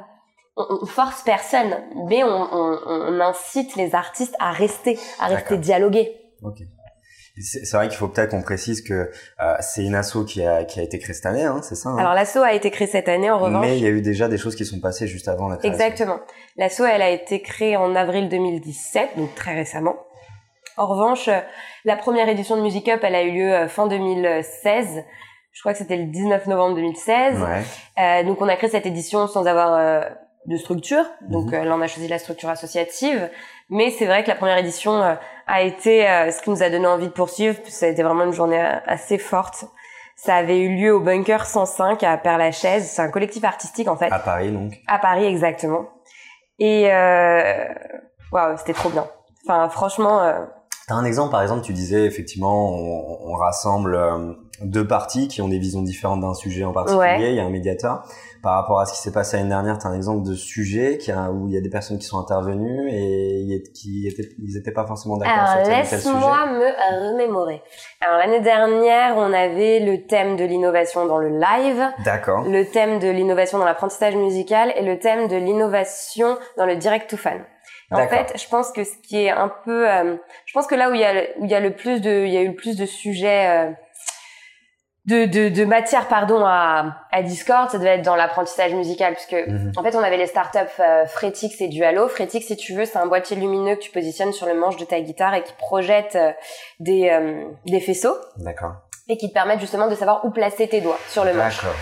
on, 0.59 0.87
force 0.87 1.23
personne, 1.23 1.75
mais 2.09 2.23
on, 2.25 2.49
on, 2.53 3.21
incite 3.21 3.77
les 3.77 3.95
artistes 3.95 4.35
à 4.39 4.51
rester, 4.51 4.99
à 5.21 5.27
rester 5.27 5.57
dialoguer. 5.57 6.13
Okay. 6.43 6.69
C'est 7.41 7.71
vrai 7.73 7.89
qu'il 7.89 7.97
faut 7.97 8.09
peut-être 8.09 8.31
qu'on 8.31 8.43
précise 8.43 8.83
que 8.83 9.13
euh, 9.41 9.55
c'est 9.61 9.85
une 9.85 9.95
asso 9.95 10.25
qui 10.27 10.45
a, 10.45 10.65
qui 10.65 10.81
a 10.81 10.83
été 10.83 10.99
créée 10.99 11.15
cette 11.15 11.27
année, 11.27 11.45
hein, 11.45 11.61
c'est 11.63 11.77
ça 11.77 11.91
hein? 11.91 11.97
Alors 11.97 12.13
l'asso 12.13 12.39
a 12.39 12.53
été 12.53 12.73
créée 12.73 12.89
cette 12.89 13.09
année 13.09 13.31
en 13.31 13.39
revanche. 13.39 13.65
Mais 13.65 13.79
il 13.79 13.85
y 13.85 13.87
a 13.87 13.91
eu 13.91 14.03
déjà 14.03 14.27
des 14.27 14.39
choses 14.39 14.57
qui 14.57 14.65
sont 14.65 14.81
passées 14.81 15.07
juste 15.07 15.29
avant 15.29 15.47
la 15.47 15.57
création. 15.57 15.73
Exactement. 15.73 16.19
L'asso 16.57 16.81
elle 16.81 17.03
a 17.03 17.11
été 17.11 17.41
créée 17.41 17.77
en 17.77 17.95
avril 17.95 18.29
2017, 18.29 19.11
donc 19.17 19.35
très 19.37 19.55
récemment. 19.55 19.95
En 20.77 20.87
revanche, 20.87 21.29
la 21.85 21.97
première 21.97 22.29
édition 22.29 22.57
de 22.57 22.63
Music 22.63 22.89
Up, 22.89 23.01
elle 23.03 23.15
a 23.15 23.23
eu 23.23 23.33
lieu 23.33 23.53
euh, 23.53 23.69
fin 23.69 23.87
2016. 23.87 25.05
Je 25.53 25.61
crois 25.61 25.73
que 25.73 25.79
c'était 25.79 25.97
le 25.97 26.05
19 26.05 26.47
novembre 26.47 26.77
2016. 26.77 27.41
Ouais. 27.41 27.63
Euh, 27.99 28.23
donc 28.23 28.41
on 28.41 28.49
a 28.49 28.55
créé 28.55 28.71
cette 28.71 28.87
édition 28.87 29.27
sans 29.27 29.47
avoir 29.47 29.75
euh, 29.75 30.09
de 30.47 30.57
structure. 30.57 31.05
Donc 31.29 31.53
mhm. 31.53 31.65
là 31.65 31.77
on 31.77 31.81
a 31.81 31.87
choisi 31.87 32.09
la 32.09 32.19
structure 32.19 32.49
associative. 32.49 33.31
Mais 33.71 33.91
c'est 33.91 34.07
vrai 34.07 34.23
que 34.23 34.29
la 34.29 34.35
première 34.35 34.59
édition 34.59 35.03
euh, 35.03 35.15
a 35.47 35.63
été 35.63 36.09
euh, 36.09 36.31
ce 36.31 36.43
qui 36.43 36.51
nous 36.51 36.63
a 36.63 36.71
donné 36.71 36.87
envie 36.87 37.09
de 37.09 37.13
poursuivre. 37.13 37.57
Ça 37.67 37.87
a 37.87 37.89
été 37.89 38.03
vraiment 38.03 38.25
une 38.25 38.33
journée 38.33 38.61
euh, 38.61 38.77
assez 38.87 39.19
forte. 39.19 39.65
Ça 40.17 40.35
avait 40.35 40.59
eu 40.59 40.77
lieu 40.77 40.95
au 40.95 41.01
Bunker 41.01 41.47
105 41.47 42.03
à 42.03 42.17
Père-Lachaise. 42.19 42.89
C'est 42.89 43.03
un 43.03 43.11
collectif 43.11 43.45
artistique 43.45 43.89
en 43.89 43.97
fait. 43.97 44.11
À 44.13 44.19
Paris 44.19 44.53
donc. 44.53 44.81
À 44.87 44.99
Paris 44.99 45.25
exactement. 45.25 45.89
Et 46.59 46.93
euh, 46.93 47.67
waouh, 48.33 48.57
c'était 48.59 48.75
trop 48.75 48.91
bien. 48.91 49.07
Enfin 49.47 49.69
franchement. 49.69 50.23
Euh... 50.23 50.45
T'as 50.87 50.95
un 50.95 51.05
exemple 51.05 51.31
par 51.31 51.43
exemple, 51.43 51.63
tu 51.63 51.73
disais 51.73 52.05
effectivement 52.05 52.71
on, 52.71 53.33
on 53.33 53.35
rassemble 53.35 53.99
deux 54.63 54.87
parties 54.87 55.29
qui 55.29 55.43
ont 55.43 55.49
des 55.49 55.59
visions 55.59 55.83
différentes 55.83 56.21
d'un 56.21 56.35
sujet 56.35 56.65
en 56.65 56.73
particulier. 56.73 57.29
Il 57.29 57.35
y 57.35 57.41
a 57.41 57.45
un 57.45 57.51
médiateur 57.51 58.05
par 58.43 58.55
rapport 58.55 58.81
à 58.81 58.87
ce 58.87 58.93
qui 58.95 59.03
s'est 59.03 59.13
passé 59.13 59.37
l'année 59.37 59.49
dernière, 59.49 59.79
tu 59.79 59.87
as 59.87 59.91
un 59.91 59.95
exemple 59.95 60.27
de 60.27 60.35
sujet 60.35 60.99
qui 60.99 61.11
a, 61.11 61.31
où 61.31 61.49
il 61.49 61.55
y 61.55 61.57
a 61.57 61.61
des 61.61 61.71
personnes 61.71 61.99
qui 61.99 62.07
sont 62.07 62.19
intervenues 62.19 62.89
et 62.91 63.63
qui 63.75 64.07
étaient, 64.07 64.29
ils 64.43 64.57
étaient 64.57 64.73
pas 64.73 64.87
forcément 64.87 65.17
d'accord 65.17 65.49
sur 65.49 65.63
tel 65.63 65.85
sujet. 65.85 65.97
Laisse-moi 65.97 66.47
me 66.47 67.13
remémorer. 67.13 67.63
Alors 68.01 68.19
l'année 68.19 68.41
dernière, 68.41 69.17
on 69.17 69.33
avait 69.33 69.81
le 69.81 70.07
thème 70.07 70.37
de 70.37 70.45
l'innovation 70.45 71.07
dans 71.07 71.19
le 71.19 71.29
live. 71.29 71.83
D'accord. 72.05 72.45
Le 72.49 72.65
thème 72.65 72.99
de 72.99 73.09
l'innovation 73.09 73.59
dans 73.59 73.65
l'apprentissage 73.65 74.17
musical 74.17 74.73
et 74.77 74.83
le 74.83 74.99
thème 74.99 75.29
de 75.29 75.37
l'innovation 75.37 76.37
dans 76.57 76.67
le 76.67 76.77
direct 76.77 77.11
to 77.11 77.17
fan. 77.17 77.45
En 77.91 78.07
fait, 78.07 78.35
je 78.37 78.47
pense 78.49 78.71
que 78.71 78.85
ce 78.85 78.97
qui 78.99 79.25
est 79.25 79.31
un 79.31 79.51
peu, 79.65 79.89
euh, 79.89 80.17
je 80.45 80.53
pense 80.53 80.67
que 80.67 80.75
là 80.75 80.91
où 80.91 80.95
il 80.95 81.01
y 81.01 81.05
a, 81.05 81.13
où 81.39 81.45
il 81.45 81.51
y 81.51 81.55
a 81.55 81.61
le 81.61 81.75
plus 81.75 82.03
de, 82.03 82.27
il 82.27 82.33
y 82.33 82.37
a 82.37 82.43
eu 82.43 82.49
le 82.49 82.55
plus 82.55 82.77
de 82.77 82.85
sujets 82.85 83.49
euh, 83.49 83.71
de, 85.09 85.25
de, 85.25 85.49
de, 85.49 85.65
matière 85.65 86.07
pardon 86.07 86.45
à, 86.45 86.99
à 87.11 87.23
Discord, 87.23 87.71
ça 87.71 87.79
devait 87.79 87.97
être 87.97 88.05
dans 88.05 88.15
l'apprentissage 88.15 88.75
musical 88.75 89.15
puisque 89.15 89.49
mhm. 89.49 89.73
en 89.77 89.83
fait 89.83 89.97
on 89.97 90.03
avait 90.03 90.19
les 90.19 90.27
startups 90.27 90.59
euh, 90.81 91.07
Fretix 91.07 91.61
et 91.61 91.69
Dualo. 91.69 92.09
Fretix 92.09 92.43
si 92.43 92.57
tu 92.57 92.75
veux 92.75 92.85
c'est 92.85 92.99
un 92.99 93.07
boîtier 93.07 93.37
lumineux 93.37 93.77
que 93.77 93.81
tu 93.81 93.91
positionnes 93.91 94.35
sur 94.35 94.47
le 94.47 94.55
manche 94.55 94.77
de 94.77 94.85
ta 94.85 95.01
guitare 95.01 95.35
et 95.35 95.43
qui 95.43 95.53
projette 95.55 96.17
euh, 96.17 96.33
des, 96.79 97.09
euh, 97.11 97.43
des 97.67 97.81
faisceaux. 97.81 98.17
D'accord. 98.37 98.73
Et 99.09 99.17
qui 99.17 99.31
te 99.31 99.35
permettent 99.35 99.61
justement 99.61 99.89
de 99.89 99.95
savoir 99.95 100.27
où 100.27 100.31
placer 100.31 100.69
tes 100.69 100.83
doigts 100.83 100.99
sur 101.09 101.25
le 101.25 101.33
manche. 101.33 101.57
D'accord. 101.57 101.75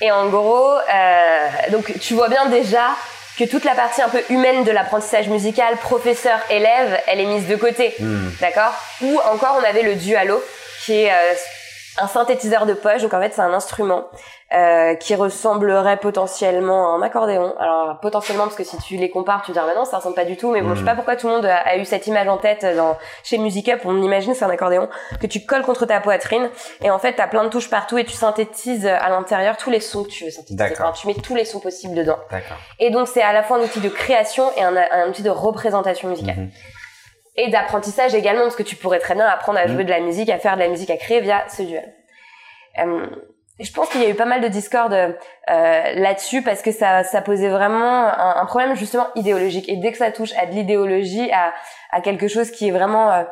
Et 0.00 0.10
en 0.10 0.28
gros, 0.28 0.72
euh, 0.72 1.48
donc 1.72 1.92
tu 2.00 2.14
vois 2.14 2.30
bien 2.30 2.46
déjà 2.46 2.86
que 3.38 3.44
toute 3.44 3.64
la 3.64 3.74
partie 3.74 4.00
un 4.00 4.08
peu 4.08 4.22
humaine 4.30 4.64
de 4.64 4.70
l'apprentissage 4.70 5.28
musical, 5.28 5.76
professeur, 5.76 6.38
élève, 6.48 6.98
elle 7.06 7.20
est 7.20 7.26
mise 7.26 7.48
de 7.48 7.56
côté. 7.56 7.94
Hmm. 8.00 8.30
D'accord? 8.40 8.72
Ou 9.02 9.20
encore 9.30 9.58
on 9.60 9.64
avait 9.64 9.82
le 9.82 9.96
Dualo 9.96 10.42
qui 10.86 11.02
est 11.02 11.12
un 11.98 12.06
synthétiseur 12.06 12.66
de 12.66 12.74
poche. 12.74 13.02
Donc 13.02 13.14
en 13.14 13.20
fait, 13.20 13.32
c'est 13.34 13.40
un 13.40 13.52
instrument 13.52 14.04
euh, 14.54 14.94
qui 14.94 15.14
ressemblerait 15.14 15.96
potentiellement 15.96 16.94
à 16.94 16.98
un 16.98 17.02
accordéon. 17.02 17.54
Alors 17.58 17.98
potentiellement 18.00 18.44
parce 18.44 18.56
que 18.56 18.64
si 18.64 18.76
tu 18.78 18.96
les 18.96 19.10
compares, 19.10 19.42
tu 19.42 19.52
te 19.52 19.52
dis 19.52 19.58
ah, 19.58 19.74
non, 19.74 19.84
ça 19.84 19.98
ressemble 19.98 20.14
pas 20.14 20.24
du 20.24 20.36
tout. 20.36 20.50
Mais 20.50 20.62
bon, 20.62 20.74
je 20.74 20.80
sais 20.80 20.84
pas 20.84 20.92
hmm. 20.92 20.96
pourquoi 20.96 21.16
tout 21.16 21.26
le 21.26 21.34
monde 21.34 21.46
a, 21.46 21.76
eu 21.76 21.84
cette 21.84 22.06
image 22.06 22.28
en 22.28 22.36
tête 22.36 22.64
dans 22.76 22.96
chez 23.24 23.38
Music 23.38 23.68
Up. 23.68 23.80
On 23.84 24.02
imagine 24.02 24.34
c'est 24.34 24.44
un 24.44 24.50
accordéon 24.50 24.88
que 25.20 25.26
tu 25.26 25.44
colles 25.44 25.62
contre 25.62 25.86
ta 25.86 26.00
poitrine 26.00 26.48
et 26.82 26.90
en 26.90 26.98
fait 26.98 27.14
t'as 27.14 27.26
plein 27.26 27.44
de 27.44 27.48
touches 27.48 27.70
partout 27.70 27.98
et 27.98 28.04
tu 28.04 28.12
synthétises 28.12 28.86
à 28.86 29.08
l'intérieur 29.08 29.56
tous 29.56 29.70
les 29.70 29.80
sons 29.80 30.04
que 30.04 30.08
tu 30.08 30.24
veux 30.24 30.30
synthétiser. 30.30 30.74
tu 30.94 31.06
mets 31.06 31.14
tous 31.14 31.34
les 31.34 31.44
sons 31.44 31.60
possibles 31.60 31.94
dedans. 31.94 32.18
Et 32.78 32.90
donc 32.90 33.08
c'est 33.08 33.22
à 33.22 33.32
la 33.32 33.42
fois 33.42 33.56
un 33.56 33.60
outil 33.60 33.80
de 33.80 33.88
création 33.88 34.50
et 34.56 34.62
un, 34.62 34.76
un 34.76 35.08
outil 35.08 35.22
de 35.22 35.30
représentation 35.30 36.08
musicale. 36.08 36.36
Mhm 36.36 36.50
et 37.36 37.48
d'apprentissage 37.48 38.14
également, 38.14 38.42
parce 38.42 38.56
que 38.56 38.62
tu 38.62 38.76
pourrais 38.76 38.98
très 38.98 39.14
bien 39.14 39.26
apprendre 39.26 39.58
à 39.58 39.66
jouer 39.66 39.82
mm. 39.82 39.86
de 39.86 39.90
la 39.90 40.00
musique, 40.00 40.28
à 40.30 40.38
faire 40.38 40.54
de 40.54 40.60
la 40.60 40.68
musique, 40.68 40.90
à 40.90 40.96
créer 40.96 41.20
via 41.20 41.44
ce 41.48 41.62
duel. 41.62 41.94
Euh, 42.78 43.06
je 43.58 43.72
pense 43.72 43.88
qu'il 43.88 44.02
y 44.02 44.04
a 44.04 44.10
eu 44.10 44.14
pas 44.14 44.26
mal 44.26 44.42
de 44.42 44.48
discord 44.48 44.92
euh, 44.92 45.12
là-dessus 45.48 46.42
parce 46.42 46.60
que 46.60 46.72
ça, 46.72 47.04
ça 47.04 47.22
posait 47.22 47.48
vraiment 47.48 48.04
un, 48.04 48.36
un, 48.36 48.44
problème 48.44 48.74
justement 48.76 49.06
idéologique. 49.14 49.66
Et 49.68 49.76
dès 49.76 49.92
que 49.92 49.98
ça 49.98 50.10
touche 50.12 50.34
à 50.36 50.44
de 50.44 50.52
l'idéologie, 50.52 51.30
à, 51.32 51.54
à 51.90 52.02
quelque 52.02 52.28
chose 52.28 52.50
qui 52.50 52.68
est 52.68 52.70
vraiment 52.70 53.24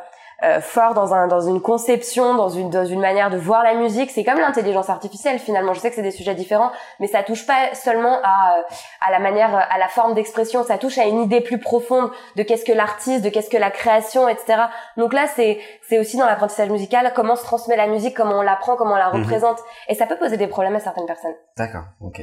euh, 0.42 0.54
euh, 0.54 0.60
fort 0.60 0.94
dans 0.94 1.14
un 1.14 1.26
dans 1.26 1.40
une 1.40 1.60
conception, 1.60 2.34
dans 2.34 2.48
une 2.48 2.70
dans 2.70 2.84
une 2.84 3.00
manière 3.00 3.30
de 3.30 3.36
voir 3.36 3.62
la 3.62 3.74
musique. 3.74 4.10
C'est 4.10 4.24
comme 4.24 4.38
l'intelligence 4.38 4.90
artificielle 4.90 5.38
finalement. 5.38 5.74
Je 5.74 5.80
sais 5.80 5.90
que 5.90 5.96
c'est 5.96 6.02
des 6.02 6.10
sujets 6.10 6.34
différents, 6.34 6.70
mais 7.00 7.06
ça 7.06 7.22
touche 7.22 7.46
pas 7.46 7.74
seulement 7.74 8.18
à 8.22 8.56
à 9.00 9.10
la 9.10 9.18
manière, 9.18 9.54
à 9.54 9.78
la 9.78 9.88
forme 9.88 10.14
d'expression. 10.14 10.64
Ça 10.64 10.78
touche 10.78 10.98
à 10.98 11.04
une 11.04 11.20
idée 11.20 11.40
plus 11.40 11.58
profonde 11.58 12.10
de 12.36 12.42
qu'est-ce 12.42 12.64
que 12.64 12.72
l'artiste, 12.72 13.24
de 13.24 13.28
qu'est-ce 13.28 13.50
que 13.50 13.56
la 13.56 13.70
création, 13.70 14.28
etc. 14.28 14.62
Donc 14.96 15.12
là, 15.12 15.26
c'est 15.34 15.58
c'est 15.88 15.98
aussi 15.98 16.16
dans 16.16 16.26
l'apprentissage 16.26 16.70
musical 16.70 17.12
comment 17.14 17.36
se 17.36 17.44
transmet 17.44 17.76
la 17.76 17.86
musique, 17.86 18.16
comment 18.16 18.38
on 18.38 18.42
l'apprend, 18.42 18.76
comment 18.76 18.94
on 18.94 18.98
la 18.98 19.12
mhm. 19.12 19.22
représente, 19.22 19.58
et 19.88 19.94
ça 19.94 20.06
peut 20.06 20.18
poser 20.18 20.36
des 20.36 20.46
problèmes 20.46 20.76
à 20.76 20.80
certaines 20.80 21.06
personnes. 21.06 21.34
D'accord, 21.56 21.84
ok. 22.00 22.20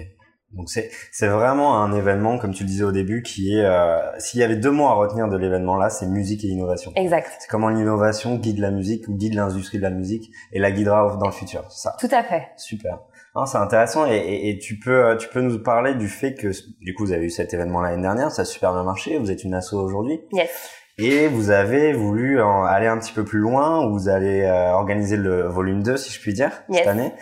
Donc 0.53 0.69
c'est 0.69 0.91
c'est 1.11 1.27
vraiment 1.27 1.81
un 1.81 1.93
événement, 1.93 2.37
comme 2.37 2.53
tu 2.53 2.63
le 2.63 2.67
disais 2.67 2.83
au 2.83 2.91
début, 2.91 3.21
qui 3.23 3.55
est 3.55 3.63
euh, 3.63 3.99
s'il 4.19 4.39
y 4.39 4.43
avait 4.43 4.57
deux 4.57 4.71
mots 4.71 4.87
à 4.87 4.93
retenir 4.93 5.29
de 5.29 5.37
l'événement 5.37 5.77
là, 5.77 5.89
c'est 5.89 6.05
musique 6.07 6.43
et 6.43 6.47
innovation. 6.47 6.91
Exact. 6.95 7.31
C'est 7.39 7.49
comment 7.49 7.69
l'innovation 7.69 8.35
guide 8.35 8.59
la 8.59 8.71
musique 8.71 9.07
ou 9.07 9.15
guide 9.15 9.33
l'industrie 9.35 9.77
de 9.77 9.83
la 9.83 9.89
musique 9.89 10.31
et 10.51 10.59
la 10.59 10.71
guidera 10.71 11.17
dans 11.19 11.27
le 11.27 11.31
futur. 11.31 11.63
Ça. 11.71 11.95
Tout 11.99 12.09
à 12.11 12.23
fait. 12.23 12.49
Super. 12.57 12.99
Non, 13.33 13.45
c'est 13.45 13.59
intéressant 13.59 14.05
et, 14.05 14.17
et, 14.17 14.49
et, 14.49 14.57
tu 14.59 14.77
peux 14.77 15.15
tu 15.17 15.29
peux 15.29 15.39
nous 15.39 15.57
parler 15.63 15.95
du 15.95 16.09
fait 16.09 16.33
que 16.33 16.49
du 16.81 16.93
coup 16.93 17.05
vous 17.05 17.13
avez 17.13 17.25
eu 17.25 17.29
cet 17.29 17.53
événement 17.53 17.79
l'année 17.79 18.01
dernière, 18.01 18.29
ça 18.29 18.41
a 18.41 18.45
super 18.45 18.73
bien 18.73 18.83
marché, 18.83 19.17
vous 19.17 19.31
êtes 19.31 19.45
une 19.45 19.53
asso 19.53 19.73
aujourd'hui. 19.73 20.19
Yes. 20.33 20.49
Et 20.97 21.27
vous 21.29 21.49
avez 21.49 21.93
voulu 21.93 22.41
aller 22.41 22.87
un 22.87 22.97
petit 22.99 23.13
peu 23.13 23.23
plus 23.23 23.39
loin, 23.39 23.89
vous 23.89 24.09
allez 24.09 24.41
euh, 24.41 24.71
organiser 24.73 25.15
le 25.15 25.47
volume 25.47 25.81
2 25.81 25.95
si 25.97 26.11
je 26.11 26.19
puis 26.19 26.33
dire 26.33 26.51
Yes. 26.69 26.79
cette 26.79 26.87
année. 26.87 27.13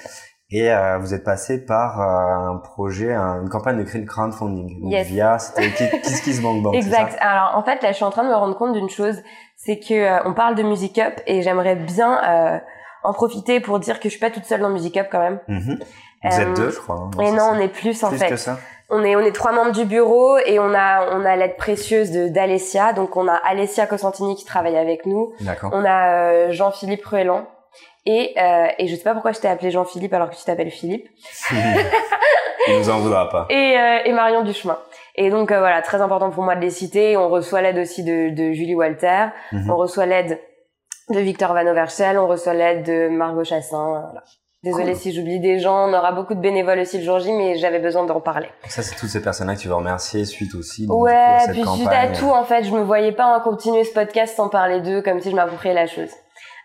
Et 0.51 0.71
euh, 0.71 0.97
vous 0.97 1.13
êtes 1.13 1.23
passé 1.23 1.63
par 1.63 2.01
euh, 2.01 2.51
un 2.53 2.57
projet, 2.57 3.13
un- 3.13 3.41
une 3.43 3.49
campagne 3.49 3.77
de 3.77 3.83
crowdfunding 3.83 4.81
Donc, 4.81 4.91
Yes. 4.91 5.07
via 5.07 5.37
c'était 5.37 5.69
Ki- 5.69 6.01
Kiss 6.01 6.21
Kiss 6.21 6.41
Bank 6.41 6.63
Bank. 6.63 6.73
Exact. 6.75 7.13
ça 7.13 7.19
Alors 7.27 7.55
en 7.57 7.63
fait 7.63 7.81
là, 7.83 7.89
je 7.91 7.95
suis 7.97 8.03
en 8.05 8.09
train 8.09 8.23
de 8.23 8.29
me 8.29 8.35
rendre 8.35 8.57
compte 8.57 8.73
d'une 8.73 8.89
chose, 8.89 9.21
c'est 9.57 9.79
que 9.79 9.93
euh, 9.93 10.19
on 10.25 10.33
parle 10.33 10.55
de 10.55 10.63
Music 10.63 10.97
Up 10.97 11.13
et 11.27 11.41
j'aimerais 11.43 11.75
bien 11.75 12.19
euh, 12.23 12.57
en 13.03 13.13
profiter 13.13 13.59
pour 13.59 13.79
dire 13.79 13.99
que 13.99 14.05
je 14.05 14.09
suis 14.09 14.19
pas 14.19 14.31
toute 14.31 14.45
seule 14.45 14.61
dans 14.61 14.69
Music 14.69 14.97
Up 14.97 15.07
quand 15.11 15.19
même. 15.19 15.39
Mhm. 15.47 15.79
Vous 16.23 16.29
Euh, 16.37 16.41
êtes 16.41 16.53
deux, 16.57 16.69
je 16.71 16.79
crois. 16.79 16.95
hein, 17.15 17.21
Et 17.21 17.31
non, 17.31 17.37
ça. 17.37 17.51
on 17.53 17.59
est 17.59 17.67
plus 17.69 18.03
en 18.03 18.09
plus 18.09 18.17
fait. 18.17 18.27
que 18.29 18.35
ça. 18.35 18.57
On 18.89 19.03
est 19.03 19.15
on 19.15 19.19
est 19.19 19.31
trois 19.31 19.51
membres 19.51 19.71
du 19.71 19.85
bureau 19.85 20.39
et 20.39 20.57
on 20.59 20.73
a 20.73 21.13
on 21.15 21.23
a 21.23 21.35
l'aide 21.35 21.57
précieuse 21.57 22.09
de 22.11 22.27
d'Alessia. 22.27 22.91
Donc 22.93 23.15
on 23.17 23.27
a 23.27 23.35
Alessia 23.35 23.85
Cosentini 23.85 24.35
qui 24.35 24.45
travaille 24.45 24.77
avec 24.77 25.05
nous. 25.05 25.31
D'accord. 25.41 25.69
On 25.73 25.85
a 25.85 26.09
euh, 26.15 26.51
Jean-Philippe 26.51 27.05
Ruellan. 27.05 27.45
Et, 28.11 28.33
euh, 28.41 28.67
et 28.79 28.87
je 28.87 28.95
sais 28.95 29.03
pas 29.03 29.13
pourquoi 29.13 29.33
je 29.33 29.39
t'ai 29.39 29.47
appelé 29.47 29.69
Jean-Philippe 29.69 30.13
alors 30.13 30.29
que 30.31 30.35
tu 30.35 30.43
t'appelles 30.43 30.71
Philippe. 30.71 31.07
Il 32.67 32.77
nous 32.79 32.89
en 32.89 32.99
voudra 32.99 33.29
pas. 33.29 33.45
Et, 33.49 33.77
euh, 33.77 33.99
et 34.05 34.11
Marion 34.13 34.43
Duchemin. 34.43 34.77
Et 35.15 35.29
donc 35.29 35.51
euh, 35.51 35.59
voilà, 35.59 35.81
très 35.81 36.01
important 36.01 36.29
pour 36.31 36.43
moi 36.43 36.55
de 36.55 36.61
les 36.61 36.69
citer. 36.69 37.17
On 37.17 37.29
reçoit 37.29 37.61
l'aide 37.61 37.77
aussi 37.77 38.03
de, 38.03 38.29
de 38.29 38.51
Julie 38.53 38.75
Walter. 38.75 39.27
Mhm. 39.51 39.69
On 39.69 39.75
reçoit 39.75 40.05
l'aide 40.05 40.39
de 41.09 41.19
Victor 41.19 41.53
Van 41.53 41.65
Overschel. 41.67 42.17
On 42.17 42.27
reçoit 42.27 42.53
l'aide 42.53 42.83
de 42.85 43.09
Margot 43.09 43.43
Chassin. 43.43 44.01
Voilà. 44.05 44.23
Désolée 44.61 44.91
Cool. 44.91 44.95
si 45.01 45.13
j'oublie 45.13 45.39
des 45.39 45.59
gens. 45.59 45.87
On 45.89 45.93
aura 45.93 46.11
beaucoup 46.11 46.35
de 46.35 46.41
bénévoles 46.41 46.79
aussi 46.79 46.97
le 46.97 47.03
jour 47.05 47.19
J, 47.19 47.31
mais 47.31 47.57
j'avais 47.57 47.79
besoin 47.79 48.05
d'en 48.05 48.19
parler. 48.19 48.49
Ça, 48.67 48.81
c'est 48.81 48.95
toutes 48.95 49.09
ces 49.09 49.21
personnes-là 49.21 49.55
que 49.55 49.59
tu 49.61 49.67
veux 49.69 49.75
remercier 49.75 50.25
suite 50.25 50.53
aussi. 50.55 50.85
donc, 50.85 50.97
coup, 50.97 51.03
Ouais, 51.05 51.37
cette 51.39 51.51
puis 51.51 51.61
suite 51.61 51.85
campagne. 51.85 52.09
à 52.13 52.17
tout, 52.17 52.29
en 52.29 52.43
fait, 52.43 52.63
je 52.65 52.71
me 52.71 52.81
voyais 52.81 53.13
pas 53.13 53.25
en 53.37 53.39
continuer 53.39 53.85
ce 53.85 53.93
podcast 53.93 54.35
sans 54.35 54.49
parler 54.49 54.81
d'eux, 54.81 55.01
comme 55.01 55.21
si 55.21 55.31
je 55.31 55.35
m'appropriais 55.35 55.73
la 55.73 55.87
chose. 55.87 56.09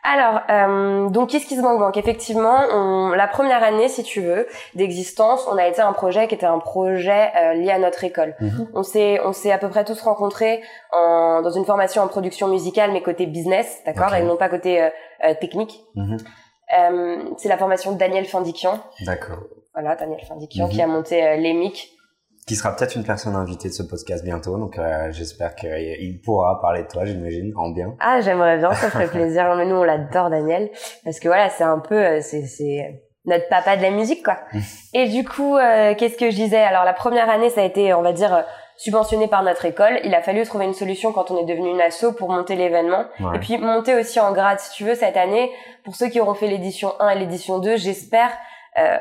Alors, 0.07 0.41
euh, 0.51 1.09
donc, 1.09 1.31
qu'est-ce 1.31 1.47
qui 1.47 1.57
se 1.57 1.63
manque 1.63 1.79
banque? 1.79 1.97
Effectivement, 1.97 2.59
on, 2.71 3.09
la 3.11 3.27
première 3.27 3.63
année, 3.63 3.89
si 3.89 4.03
tu 4.03 4.21
veux, 4.21 4.47
d'existence, 4.75 5.49
on 5.51 5.57
a 5.57 5.67
été 5.67 5.81
un 5.81 5.95
projet 5.95 6.29
qui 6.29 6.35
était 6.35 6.45
un 6.45 6.59
projet 6.59 7.31
euh, 7.37 7.55
lié 7.55 7.71
à 7.71 7.79
notre 7.79 8.05
école. 8.05 8.35
Mhm. 8.39 8.69
On 8.75 8.83
s'est, 8.83 9.19
on 9.25 9.33
s'est 9.33 9.51
à 9.51 9.57
peu 9.57 9.71
près 9.71 9.83
tous 9.85 9.99
rencontrés 10.03 10.63
en, 10.93 11.41
dans 11.43 11.51
une 11.51 11.65
formation 11.65 12.03
en 12.03 12.09
production 12.09 12.49
musicale, 12.49 12.93
mais 12.93 13.01
côté 13.03 13.25
business, 13.25 13.81
d'accord, 13.87 14.15
et 14.15 14.23
non 14.23 14.37
pas 14.37 14.51
côté 14.51 14.83
euh, 14.83 14.91
euh, 15.25 15.35
technique. 15.41 15.83
Mhm. 15.95 16.19
Euh, 16.79 17.17
c'est 17.39 17.49
la 17.49 17.57
formation 17.57 17.93
de 17.93 17.99
Daniel 17.99 18.27
Findiquian, 18.27 18.81
D'accord. 19.07 19.39
voilà, 19.73 19.97
Daniel 19.97 20.21
Findiquian, 20.27 20.67
Mhm. 20.67 20.71
qui 20.73 20.83
a 20.83 20.87
monté 20.87 21.27
euh, 21.27 21.37
l'EMIC, 21.37 21.94
Qui 22.47 22.57
sera 22.57 22.77
peut-être 22.77 22.95
une 22.95 23.05
personne 23.05 23.37
invitée 23.37 23.69
de 23.69 23.73
ce 23.73 23.83
podcast 23.83 24.23
bientôt, 24.23 24.59
donc 24.59 24.79
euh, 24.79 25.11
j'espère 25.13 25.55
qu'il 25.55 26.21
pourra 26.23 26.61
parler 26.61 26.83
de 26.83 26.89
toi, 26.89 27.07
j'imagine, 27.07 27.55
en 27.57 27.71
bien. 27.71 27.95
Ah, 28.01 28.21
j'aimerais 28.21 28.59
bien, 28.59 28.71
ça 28.75 28.91
ferait 28.91 29.07
plaisir. 29.09 29.55
Mais 29.57 29.65
nous, 29.65 29.77
on 29.77 29.83
l'adore, 29.83 30.29
Daniel, 30.29 30.71
parce 31.05 31.21
que 31.21 31.29
voilà, 31.29 31.49
c'est 31.49 31.65
un 31.65 31.79
peu, 31.79 31.95
euh, 31.95 32.21
c'est, 32.21 32.45
c'est 32.45 33.01
notre 33.25 33.49
papa 33.49 33.79
de 33.79 33.83
la 33.83 33.91
musique, 33.91 34.23
quoi. 34.23 34.37
Et 34.93 35.09
du 35.09 35.25
coup, 35.25 35.57
euh, 35.57 35.95
qu'est-ce 35.95 36.19
que 36.19 36.31
je 36.31 36.37
disais? 36.37 36.61
Alors, 36.61 36.85
la 36.85 36.93
première 36.93 37.31
année, 37.31 37.49
ça 37.49 37.63
a 37.63 37.65
été, 37.65 37.95
on 37.95 38.03
va 38.03 38.13
dire, 38.13 38.45
subventionné 38.77 39.27
par 39.27 39.43
notre 39.43 39.65
école. 39.65 40.01
Il 40.05 40.15
a 40.15 40.21
fallu 40.21 40.43
trouver 40.45 40.67
une 40.67 40.75
solution 40.75 41.13
quand 41.13 41.31
on 41.31 41.39
est 41.39 41.47
devenu 41.47 41.71
une 41.71 41.81
asso 41.81 42.13
pour 42.15 42.29
monter 42.29 42.57
l'événement. 42.57 43.05
Ouais. 43.21 43.37
Et 43.37 43.39
puis, 43.39 43.57
monter 43.57 43.95
aussi 43.95 44.21
en 44.21 44.33
grade, 44.33 44.61
si 44.61 44.71
tu 44.73 44.85
veux, 44.85 44.95
cette 44.95 45.17
année. 45.17 45.51
Pour 45.83 45.97
ceux 45.97 46.09
qui 46.09 46.21
auront 46.21 46.35
fait 46.35 46.49
l'édition 46.49 46.93
1 47.01 47.09
et 47.09 47.19
l'édition 47.21 47.59
2, 47.59 47.79
j'espère 47.79 48.31
euh, 48.79 48.99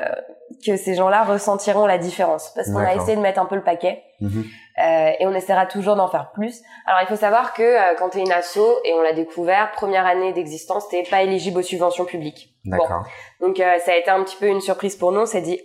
que 0.64 0.76
ces 0.76 0.94
gens-là 0.94 1.24
ressentiront 1.24 1.86
la 1.86 1.98
différence. 1.98 2.52
Parce 2.54 2.70
qu'on 2.70 2.78
a 2.78 2.94
essayé 2.94 3.16
de 3.16 3.20
mettre 3.20 3.40
un 3.40 3.46
peu 3.46 3.56
le 3.56 3.64
paquet. 3.64 4.02
Mhm. 4.20 4.44
Euh, 4.78 5.10
et 5.20 5.26
on 5.26 5.34
essaiera 5.34 5.66
toujours 5.66 5.94
d'en 5.94 6.08
faire 6.08 6.32
plus. 6.32 6.62
Alors 6.86 7.00
il 7.02 7.06
faut 7.06 7.16
savoir 7.16 7.54
que 7.54 7.62
euh, 7.62 7.94
quand 7.96 8.10
tu 8.10 8.18
es 8.18 8.22
une 8.22 8.32
asso, 8.32 8.58
et 8.84 8.92
on 8.94 9.02
l'a 9.02 9.12
découvert, 9.12 9.70
première 9.72 10.06
année 10.06 10.32
d'existence, 10.32 10.88
t'es 10.88 11.04
pas 11.04 11.22
éligible 11.22 11.60
aux 11.60 11.62
subventions 11.62 12.04
publiques. 12.04 12.54
D'accord. 12.64 13.04
Donc 13.40 13.60
euh, 13.60 13.78
ça 13.78 13.92
a 13.92 13.96
été 13.96 14.10
un 14.10 14.22
petit 14.24 14.36
peu 14.36 14.46
une 14.46 14.60
surprise 14.60 14.96
pour 14.96 15.12
nous. 15.12 15.20
On 15.20 15.26
s'est 15.26 15.42
dit, 15.42 15.60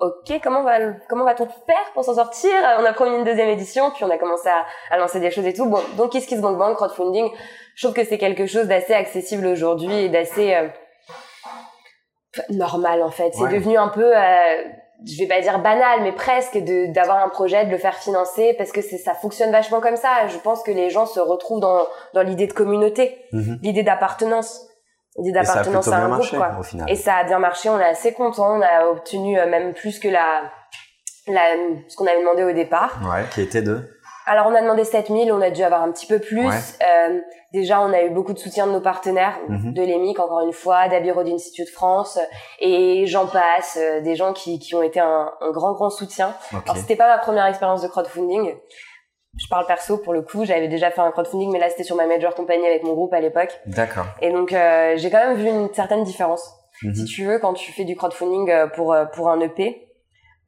ok, 0.00 0.40
comment 0.42 0.62
va 0.62 0.78
comment 1.08 1.24
va-t-on 1.24 1.46
faire 1.46 1.92
pour 1.92 2.04
s'en 2.04 2.14
sortir? 2.14 2.50
On 2.78 2.84
a 2.84 2.92
promis 2.94 3.16
une 3.16 3.24
deuxième 3.24 3.50
édition, 3.50 3.90
puis 3.90 4.04
on 4.04 4.10
a 4.10 4.16
commencé 4.16 4.48
à, 4.48 4.64
à 4.94 4.98
lancer 4.98 5.20
des 5.20 5.30
choses 5.30 5.46
et 5.46 5.52
tout. 5.52 5.66
Bon, 5.66 5.80
donc 5.98 6.12
qu'est-ce 6.12 6.26
qui 6.26 6.36
se 6.36 6.40
banque 6.40 6.58
banque 6.58 6.76
crowdfunding 6.76 7.30
Je 7.74 7.86
trouve 7.86 7.94
que 7.94 8.04
c'est 8.04 8.18
quelque 8.18 8.46
chose 8.46 8.68
d'assez 8.68 8.94
accessible 8.94 9.46
aujourd'hui 9.46 10.04
et 10.04 10.08
d'assez 10.08 10.54
euh, 10.54 10.68
normal 12.50 13.02
en 13.02 13.10
fait. 13.10 13.32
C'est 13.34 13.42
Ouais. 13.42 13.52
devenu 13.52 13.76
un 13.76 13.88
peu 13.88 14.16
euh, 14.16 14.20
je 15.06 15.18
vais 15.18 15.26
pas 15.28 15.40
dire 15.42 15.58
banal, 15.58 16.00
mais 16.02 16.12
presque 16.12 16.56
de 16.56 16.92
d'avoir 16.92 17.22
un 17.24 17.28
projet, 17.28 17.66
de 17.66 17.70
le 17.70 17.78
faire 17.78 17.94
financer, 17.96 18.54
parce 18.56 18.72
que 18.72 18.80
c'est 18.80 18.96
ça 18.98 19.12
fonctionne 19.14 19.50
vachement 19.52 19.80
comme 19.80 19.96
ça. 19.96 20.26
Je 20.28 20.38
pense 20.38 20.62
que 20.62 20.70
les 20.70 20.88
gens 20.90 21.06
se 21.06 21.20
retrouvent 21.20 21.60
dans 21.60 21.80
dans 22.14 22.22
l'idée 22.22 22.46
de 22.46 22.52
communauté, 22.54 23.18
Mhm. 23.32 23.58
l'idée 23.62 23.82
d'appartenance, 23.82 24.66
l'idée 25.18 25.38
Et 25.38 25.44
ça 25.44 25.52
a 25.52 25.54
d'appartenance 25.56 25.88
à 25.88 25.90
bien 25.96 26.04
un 26.04 26.08
marché, 26.08 26.36
groupe, 26.36 26.48
quoi. 26.48 26.58
au 26.60 26.62
final. 26.62 26.90
Et 26.90 26.96
ça 26.96 27.14
a 27.16 27.24
bien 27.24 27.38
marché, 27.38 27.68
on 27.68 27.78
est 27.78 27.84
assez 27.84 28.12
content, 28.14 28.56
on 28.58 28.62
a 28.62 28.86
obtenu 28.86 29.38
euh, 29.38 29.46
même 29.46 29.74
plus 29.74 29.98
que 29.98 30.08
la 30.08 30.42
la 31.28 31.42
ce 31.88 31.96
qu'on 31.96 32.06
avait 32.06 32.20
demandé 32.20 32.44
au 32.44 32.52
départ. 32.52 32.98
Ouais, 33.02 33.24
qui 33.34 33.42
était 33.42 33.60
deux. 33.62 33.90
Alors 34.28 34.46
on 34.48 34.54
a 34.54 34.60
demandé 34.60 34.82
7000, 34.84 35.32
on 35.32 35.40
a 35.40 35.50
dû 35.50 35.62
avoir 35.62 35.82
un 35.82 35.92
petit 35.92 36.06
peu 36.06 36.18
plus. 36.18 36.46
Ouais. 36.46 36.54
Euh, 36.82 37.20
déjà 37.52 37.80
on 37.80 37.92
a 37.92 38.02
eu 38.02 38.10
beaucoup 38.10 38.32
de 38.32 38.38
soutien 38.38 38.66
de 38.66 38.72
nos 38.72 38.80
partenaires, 38.80 39.38
Mhm. 39.48 39.72
de 39.72 39.82
l'EMIC 39.82 40.18
encore 40.18 40.40
une 40.40 40.52
fois, 40.52 40.88
d'Abbey 40.88 41.12
Road 41.12 41.28
Institute 41.28 41.68
France, 41.70 42.16
euh, 42.18 42.26
et 42.60 43.06
j'en 43.06 43.26
passe, 43.28 43.78
euh, 43.80 44.00
des 44.00 44.16
gens 44.16 44.32
qui, 44.32 44.58
qui 44.58 44.74
ont 44.74 44.82
été 44.82 44.98
un, 45.00 45.30
un 45.40 45.50
grand 45.52 45.72
grand 45.74 45.90
soutien. 45.90 46.34
Ok. 46.52 46.60
Alors 46.64 46.76
c'était 46.76 46.96
pas 46.96 47.06
ma 47.06 47.18
première 47.18 47.46
expérience 47.46 47.82
de 47.82 47.88
crowdfunding. 47.88 48.52
Je 49.38 49.46
parle 49.48 49.66
perso 49.66 49.98
pour 49.98 50.12
le 50.12 50.22
coup, 50.22 50.44
j'avais 50.44 50.66
déjà 50.66 50.90
fait 50.90 51.00
un 51.02 51.10
crowdfunding, 51.12 51.52
mais 51.52 51.58
là 51.60 51.68
c'était 51.70 51.84
sur 51.84 51.94
ma 51.94 52.06
major 52.06 52.34
compagnie 52.34 52.66
avec 52.66 52.82
mon 52.82 52.94
groupe 52.94 53.12
à 53.12 53.20
l'époque. 53.20 53.56
D'accord. 53.66 54.06
Et 54.22 54.32
donc 54.32 54.52
euh, 54.52 54.94
j'ai 54.96 55.10
quand 55.10 55.18
même 55.24 55.36
vu 55.36 55.48
une 55.48 55.72
certaine 55.72 56.02
différence. 56.04 56.52
Mhm. 56.82 56.94
Si 56.94 57.04
tu 57.04 57.24
veux, 57.26 57.38
quand 57.38 57.54
tu 57.54 57.70
fais 57.70 57.84
du 57.84 57.94
crowdfunding 57.94 58.50
pour 58.74 58.96
pour 59.14 59.30
un 59.30 59.38
EP, 59.40 59.88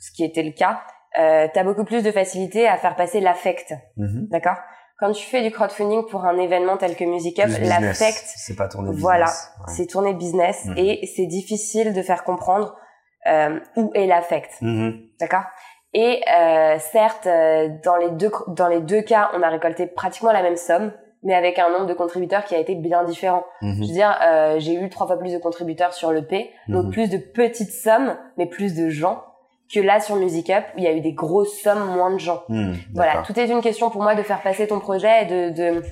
ce 0.01 0.11
qui 0.11 0.25
était 0.25 0.43
le 0.43 0.53
cas, 0.53 0.81
euh, 1.19 1.47
t'as 1.53 1.65
beaucoup 1.65 1.85
plus 1.85 2.03
de 2.03 2.11
facilité 2.11 2.67
à 2.69 2.77
faire 2.77 2.97
passer 2.97 3.21
l'affect, 3.21 3.73
Mhm. 3.97 4.29
d'accord? 4.31 4.57
Quand 5.01 5.13
tu 5.13 5.25
fais 5.25 5.43
du 5.43 5.53
crowdfunding 5.53 6.07
pour 6.11 6.25
un 6.25 6.37
événement 6.39 6.77
tel 6.77 6.97
que 6.97 7.05
Music 7.05 7.39
Up, 7.39 7.49
l'affect, 7.61 8.25
C'est 8.37 8.57
pas 8.57 8.67
tourné 8.69 8.89
business. 8.91 9.03
voilà, 9.03 9.27
Ouais. 9.27 9.75
c'est 9.77 9.87
tourné 9.87 10.13
business 10.15 10.65
Mhm. 10.67 10.75
et 10.77 11.07
c'est 11.15 11.27
difficile 11.27 11.93
de 11.95 12.03
faire 12.03 12.25
comprendre 12.25 12.77
euh, 13.27 13.59
où 13.77 13.91
est 13.95 14.07
l'affect, 14.07 14.51
Mhm. 14.61 15.01
d'accord? 15.21 15.45
Et 15.95 16.21
euh, 16.37 16.79
certes, 16.79 17.27
euh, 17.27 17.69
dans 17.85 17.97
les 17.97 18.11
deux 18.11 18.31
dans 18.49 18.69
les 18.69 18.81
deux 18.81 19.03
cas, 19.03 19.31
on 19.35 19.43
a 19.43 19.49
récolté 19.49 19.87
pratiquement 19.87 20.33
la 20.33 20.43
même 20.43 20.57
somme, 20.57 20.93
mais 21.23 21.35
avec 21.35 21.59
un 21.59 21.69
nombre 21.71 21.87
de 21.87 21.95
contributeurs 21.95 22.45
qui 22.45 22.55
a 22.55 22.59
été 22.59 22.75
bien 22.75 23.03
différent. 23.05 23.45
Je 23.63 23.69
veux 23.81 23.87
dire, 23.87 24.17
euh, 24.23 24.59
j'ai 24.59 24.75
eu 24.75 24.89
trois 24.89 25.07
fois 25.07 25.19
plus 25.19 25.33
de 25.33 25.39
contributeurs 25.39 25.93
sur 25.95 26.13
le 26.13 26.27
P, 26.27 26.51
donc 26.69 26.93
plus 26.93 27.09
de 27.11 27.19
petites 27.19 27.73
sommes, 27.73 28.17
mais 28.37 28.47
plus 28.47 28.75
de 28.77 28.89
gens 28.89 29.23
que 29.73 29.81
là 29.81 30.01
sur 30.01 30.17
Music 30.17 30.51
Up 30.51 30.65
où 30.75 30.79
il 30.79 30.85
y 30.85 30.87
a 30.87 30.93
eu 30.93 31.01
des 31.01 31.13
grosses 31.13 31.61
sommes, 31.61 31.95
moins 31.95 32.13
de 32.13 32.19
gens. 32.19 32.43
Mhm. 32.49 32.77
Voilà, 32.95 33.23
tout 33.27 33.39
est 33.39 33.49
une 33.49 33.61
question 33.61 33.91
pour 33.91 34.03
moi 34.03 34.15
de 34.15 34.23
faire 34.23 34.41
passer 34.41 34.67
ton 34.67 34.81
projet 34.81 35.23
et 35.23 35.27
de, 35.27 35.51
de 35.51 35.83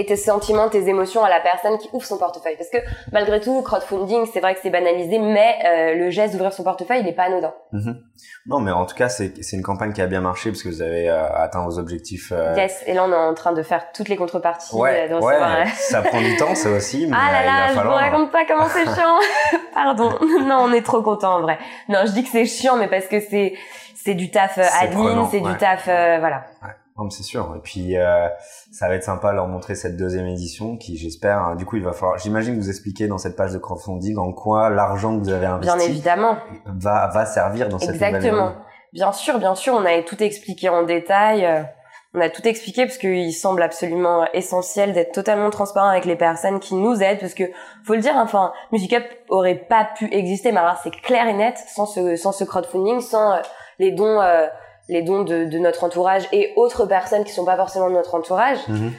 et 0.00 0.06
tes 0.06 0.16
sentiments, 0.16 0.68
tes 0.68 0.88
émotions 0.88 1.24
à 1.24 1.28
la 1.28 1.40
personne 1.40 1.76
qui 1.78 1.90
ouvre 1.92 2.04
son 2.06 2.18
portefeuille. 2.18 2.56
Parce 2.56 2.70
que 2.70 2.78
malgré 3.12 3.40
tout, 3.40 3.60
crowdfunding, 3.62 4.26
c'est 4.32 4.40
vrai 4.40 4.54
que 4.54 4.60
c'est 4.62 4.70
banalisé, 4.70 5.18
mais 5.18 5.56
euh, 5.66 5.94
le 5.94 6.10
geste 6.10 6.32
d'ouvrir 6.34 6.52
son 6.52 6.62
portefeuille, 6.62 7.00
il 7.00 7.04
n'est 7.04 7.12
pas 7.12 7.24
anodin. 7.24 7.52
Mhm. 7.72 8.00
Non, 8.46 8.60
mais 8.60 8.70
en 8.70 8.86
tout 8.86 8.94
cas, 8.94 9.08
c'est 9.08 9.42
c'est 9.42 9.56
une 9.56 9.62
campagne 9.62 9.92
qui 9.92 10.00
a 10.00 10.06
bien 10.06 10.20
marché 10.20 10.50
parce 10.50 10.62
que 10.62 10.68
vous 10.68 10.82
avez 10.82 11.08
euh, 11.10 11.26
atteint 11.34 11.64
vos 11.64 11.78
objectifs. 11.78 12.32
euh, 12.32 12.54
Yes, 12.56 12.82
et 12.86 12.94
là 12.94 13.04
on 13.04 13.12
est 13.12 13.16
en 13.16 13.34
train 13.34 13.52
de 13.52 13.62
faire 13.62 13.92
toutes 13.92 14.08
les 14.08 14.16
contreparties. 14.16 14.74
euh, 14.74 14.78
Ouais, 14.78 15.08
de 15.08 15.14
ouais, 15.16 15.34
euh, 15.34 15.64
ça 15.76 16.00
prend 16.02 16.20
du 16.20 16.36
temps, 16.36 16.54
ça 16.54 16.70
aussi, 16.70 17.06
mais 17.10 17.16
Ah 17.18 17.32
là 17.32 17.38
euh, 17.38 17.42
il 17.42 17.46
là, 17.46 17.52
va 17.60 17.66
je 17.66 17.72
vous 17.72 17.78
falloir. 17.78 17.98
raconte 17.98 18.30
pas 18.30 18.44
comment 18.46 18.68
c'est 18.68 18.84
chiant. 18.84 19.18
Pardon. 19.74 20.10
Non, 20.46 20.58
on 20.62 20.72
est 20.72 20.82
trop 20.84 21.02
content 21.02 21.36
en 21.36 21.40
vrai. 21.42 21.58
Non, 21.88 22.00
je 22.06 22.12
dis 22.12 22.22
que 22.22 22.30
c'est 22.30 22.44
chiant, 22.46 22.76
mais 22.76 22.86
parce 22.88 23.06
que 23.06 23.20
c'est 23.20 23.54
c'est 23.96 24.14
du 24.14 24.30
taf 24.30 24.56
euh, 24.58 24.62
admin, 24.80 25.28
c'est 25.30 25.40
ouais. 25.40 25.52
du 25.52 25.58
taf, 25.58 25.86
euh, 25.88 26.16
voilà. 26.20 26.44
Non, 26.98 27.08
c'est 27.10 27.22
sûr. 27.22 27.54
Et 27.56 27.60
puis, 27.60 27.96
euh, 27.96 28.28
ça 28.72 28.88
va 28.88 28.94
être 28.96 29.04
sympa 29.04 29.30
de 29.30 29.36
leur 29.36 29.46
montrer 29.46 29.74
cette 29.76 29.96
deuxième 29.96 30.26
édition 30.26 30.76
qui, 30.76 30.96
j'espère, 30.96 31.38
hein, 31.38 31.54
du 31.54 31.64
coup, 31.64 31.76
il 31.76 31.84
va 31.84 31.92
falloir, 31.92 32.18
j'imagine 32.18 32.56
que 32.56 32.60
vous 32.60 32.68
expliquez 32.70 33.06
dans 33.06 33.18
cette 33.18 33.36
page 33.36 33.52
de 33.52 33.58
crowdfunding 33.58 34.18
en 34.18 34.32
quoi 34.32 34.68
l'argent 34.70 35.16
que 35.16 35.22
vous 35.22 35.30
avez 35.30 35.46
Bien 35.46 35.54
investi 35.54 35.86
évidemment. 35.90 36.36
va, 36.66 37.06
va 37.08 37.24
servir 37.24 37.68
dans 37.68 37.78
cette 37.78 37.90
nouvelle 37.94 38.16
Exactement. 38.16 38.52
Bien 38.92 39.12
sûr, 39.12 39.38
bien 39.38 39.54
sûr, 39.54 39.74
on 39.74 39.84
a 39.84 40.02
tout 40.02 40.20
expliqué 40.22 40.68
en 40.70 40.82
détail. 40.82 41.44
euh, 41.46 41.62
On 42.14 42.20
a 42.20 42.30
tout 42.30 42.42
expliqué 42.48 42.86
parce 42.86 42.96
qu'il 42.98 43.32
semble 43.34 43.62
absolument 43.62 44.26
essentiel 44.32 44.92
d'être 44.94 45.12
totalement 45.12 45.50
transparent 45.50 45.88
avec 45.90 46.06
les 46.06 46.16
personnes 46.16 46.58
qui 46.58 46.74
nous 46.74 47.02
aident 47.02 47.20
parce 47.20 47.34
que 47.34 47.44
faut 47.84 47.94
le 47.94 48.00
dire, 48.00 48.14
enfin, 48.16 48.52
Music 48.72 48.94
Up 48.94 49.04
aurait 49.28 49.54
pas 49.68 49.86
pu 49.96 50.08
exister, 50.12 50.50
mais 50.52 50.58
alors 50.60 50.78
c'est 50.82 50.90
clair 50.90 51.28
et 51.28 51.34
net 51.34 51.58
sans 51.68 51.84
ce 51.86 52.16
sans 52.16 52.32
ce 52.32 52.44
crowdfunding, 52.44 53.00
sans 53.00 53.34
euh, 53.34 53.40
les 53.78 53.92
dons 53.92 54.20
les 54.88 55.02
dons 55.02 55.22
de, 55.22 55.44
de, 55.44 55.58
notre 55.58 55.84
entourage 55.84 56.26
et 56.32 56.52
autres 56.56 56.86
personnes 56.86 57.24
qui 57.24 57.32
sont 57.32 57.44
pas 57.44 57.56
forcément 57.56 57.88
de 57.88 57.94
notre 57.94 58.14
entourage. 58.14 58.58
Mhm. 58.68 58.92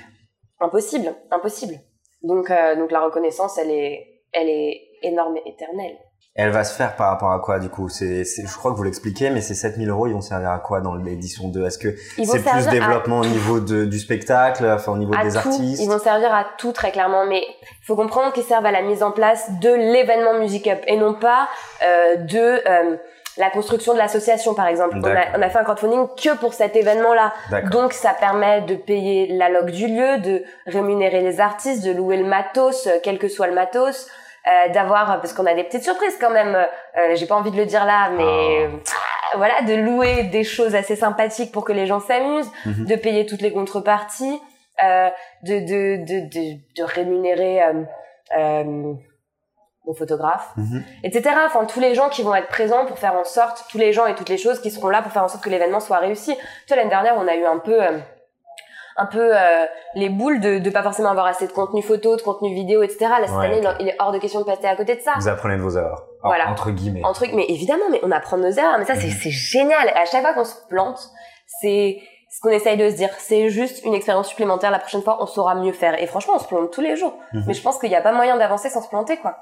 Impossible, 0.59 1.15
impossible. 1.31 1.75
Donc, 2.21 2.51
euh, 2.51 2.75
donc 2.75 2.91
la 2.91 3.01
reconnaissance, 3.01 3.57
elle 3.57 3.71
est, 3.71 4.21
elle 4.33 4.49
est 4.49 4.81
énorme 5.03 5.37
et 5.37 5.49
éternelle. 5.49 5.97
Elle 6.35 6.51
va 6.51 6.63
se 6.63 6.73
faire 6.73 6.95
par 6.95 7.09
rapport 7.09 7.31
à 7.31 7.39
quoi 7.39 7.59
du 7.59 7.69
coup? 7.69 7.89
C'est, 7.89 8.23
je 8.23 8.57
crois 8.57 8.71
que 8.71 8.77
vous 8.77 8.83
l'expliquez, 8.83 9.29
mais 9.29 9.41
ces 9.41 9.55
7000 9.55 9.89
euros, 9.89 10.07
ils 10.07 10.13
vont 10.13 10.21
servir 10.21 10.51
à 10.51 10.59
quoi 10.59 10.79
dans 10.79 10.95
l'édition 10.95 11.49
2 11.49 11.65
Est-ce 11.65 11.77
que 11.77 11.95
c'est 12.15 12.43
plus 12.43 12.67
développement 12.67 13.19
au 13.19 13.25
niveau 13.25 13.59
de, 13.59 13.83
du 13.83 13.99
spectacle, 13.99 14.65
enfin 14.65 14.93
au 14.93 14.97
niveau 14.97 15.13
des 15.21 15.35
artistes? 15.35 15.81
Ils 15.81 15.89
vont 15.89 15.99
servir 15.99 16.33
à 16.33 16.45
tout 16.57 16.71
très 16.71 16.91
clairement, 16.91 17.25
mais 17.25 17.41
il 17.41 17.85
faut 17.85 17.95
comprendre 17.95 18.31
qu'ils 18.31 18.43
servent 18.43 18.65
à 18.65 18.71
la 18.71 18.83
mise 18.83 19.03
en 19.03 19.11
place 19.11 19.49
de 19.59 19.69
l'événement 19.69 20.39
Music 20.39 20.67
Up 20.67 20.79
et 20.87 20.95
non 20.95 21.13
pas 21.13 21.49
euh, 21.85 22.15
de 22.15 22.37
euh, 22.37 22.97
la 23.39 23.49
construction 23.49 23.93
de 23.93 23.97
l'association 23.97 24.53
par 24.53 24.67
exemple. 24.67 24.97
On 25.01 25.05
a, 25.05 25.37
on 25.37 25.41
a, 25.41 25.49
fait 25.49 25.57
un 25.57 25.63
crowdfunding 25.63 26.07
que 26.15 26.37
pour 26.37 26.53
cet 26.53 26.75
événement-là. 26.75 27.33
Donc 27.71 27.93
ça 27.93 28.13
permet 28.13 28.61
de 28.61 28.75
payer 28.75 29.27
la 29.27 29.49
log 29.49 29.71
du 29.71 29.87
lieu, 29.87 30.19
de 30.19 30.43
rémunérer 30.67 31.21
les 31.21 31.39
artistes, 31.39 31.83
de 31.83 31.91
louer 31.91 32.17
le 32.17 32.25
matos, 32.25 32.87
euh, 32.87 32.91
quel 33.01 33.17
que 33.17 33.27
soit 33.27 33.47
le 33.47 33.53
matos. 33.53 34.07
Euh, 34.47 34.71
d'avoir 34.71 35.19
parce 35.19 35.33
qu'on 35.33 35.45
a 35.45 35.53
des 35.53 35.65
petites 35.65 35.83
surprises 35.83 36.17
quand 36.17 36.29
même 36.29 36.55
euh, 36.55 37.15
j'ai 37.15 37.25
pas 37.25 37.35
envie 37.35 37.51
de 37.51 37.57
le 37.57 37.65
dire 37.65 37.83
là 37.83 38.09
mais 38.09 38.69
ah. 38.69 39.35
voilà 39.35 39.61
de 39.63 39.73
louer 39.75 40.23
des 40.23 40.45
choses 40.45 40.75
assez 40.75 40.95
sympathiques 40.95 41.51
pour 41.51 41.65
que 41.65 41.73
les 41.73 41.85
gens 41.85 41.99
s'amusent 41.99 42.49
mhm. 42.65 42.85
de 42.85 42.95
payer 42.95 43.25
toutes 43.25 43.41
les 43.41 43.51
contreparties 43.51 44.39
euh, 44.81 45.09
de, 45.43 45.59
de, 45.59 46.05
de, 46.05 46.19
de, 46.29 46.57
de 46.77 46.83
rémunérer 46.83 47.61
euh, 47.61 47.83
euh 48.37 48.93
aux 49.89 49.93
photographes, 49.93 50.51
mhm. 50.55 50.83
etc. 51.03 51.35
Enfin, 51.45 51.65
tous 51.65 51.79
les 51.79 51.95
gens 51.95 52.09
qui 52.09 52.21
vont 52.21 52.35
être 52.35 52.47
présents 52.47 52.85
pour 52.85 52.99
faire 52.99 53.15
en 53.15 53.23
sorte, 53.23 53.65
tous 53.69 53.77
les 53.77 53.91
gens 53.91 54.05
et 54.05 54.15
toutes 54.15 54.29
les 54.29 54.37
choses 54.37 54.59
qui 54.61 54.69
seront 54.69 54.89
là 54.89 55.01
pour 55.01 55.11
faire 55.11 55.23
en 55.23 55.27
sorte 55.27 55.43
que 55.43 55.49
l'événement 55.49 55.79
soit 55.79 55.97
réussi. 55.97 56.35
Tu 56.35 56.41
vois, 56.67 56.77
l'année 56.77 56.89
dernière, 56.89 57.15
on 57.17 57.27
a 57.27 57.35
eu 57.35 57.45
un 57.45 57.57
peu, 57.57 57.81
euh, 57.81 57.97
un 58.97 59.05
peu 59.07 59.35
euh, 59.35 59.65
les 59.95 60.09
boules 60.09 60.39
de, 60.39 60.59
de 60.59 60.69
pas 60.69 60.83
forcément 60.83 61.09
avoir 61.09 61.25
assez 61.25 61.47
de 61.47 61.51
contenu 61.51 61.81
photo, 61.81 62.15
de 62.15 62.21
contenu 62.21 62.53
vidéo, 62.53 62.83
etc. 62.83 63.07
Là, 63.19 63.27
cette 63.27 63.35
année, 63.35 63.61
il 63.79 63.87
est 63.87 63.95
hors 63.99 64.11
de 64.11 64.19
question 64.19 64.41
de 64.41 64.45
passer 64.45 64.67
à 64.67 64.75
côté 64.75 64.95
de 64.95 65.01
ça. 65.01 65.13
Vous 65.17 65.27
apprenez 65.27 65.57
de 65.57 65.61
vos 65.61 65.75
erreurs. 65.75 66.05
Voilà. 66.23 66.49
Entre 66.49 66.71
guillemets. 66.71 67.03
Entre, 67.03 67.25
mais 67.33 67.45
évidemment, 67.47 67.85
mais 67.91 67.99
on 68.03 68.11
apprend 68.11 68.37
de 68.37 68.43
nos 68.43 68.51
erreurs. 68.51 68.77
Mais 68.77 68.85
ça, 68.85 68.95
c'est, 68.95 69.07
mhm. 69.07 69.31
génial. 69.31 69.89
À 69.95 70.05
chaque 70.05 70.21
fois 70.21 70.33
qu'on 70.33 70.43
se 70.43 70.55
plante, 70.67 70.99
c'est, 71.61 71.99
ce 72.29 72.41
qu'on 72.41 72.49
essaye 72.49 72.77
de 72.77 72.89
se 72.89 72.95
dire, 72.95 73.09
c'est 73.17 73.49
juste 73.49 73.83
une 73.85 73.93
expérience 73.93 74.27
supplémentaire. 74.27 74.69
La 74.69 74.79
prochaine 74.79 75.01
fois, 75.01 75.17
on 75.21 75.25
saura 75.25 75.55
mieux 75.55 75.73
faire. 75.73 76.01
Et 76.01 76.05
franchement, 76.07 76.33
on 76.35 76.39
se 76.39 76.47
plante 76.47 76.71
tous 76.71 76.81
les 76.81 76.95
jours. 76.95 77.17
Mhm. 77.33 77.45
Mais 77.47 77.53
je 77.53 77.61
pense 77.61 77.79
qu'il 77.79 77.89
n'y 77.89 77.95
a 77.95 78.01
pas 78.01 78.11
moyen 78.11 78.37
d'avancer 78.37 78.69
sans 78.69 78.81
se 78.81 78.89
planter, 78.89 79.17
quoi. 79.17 79.37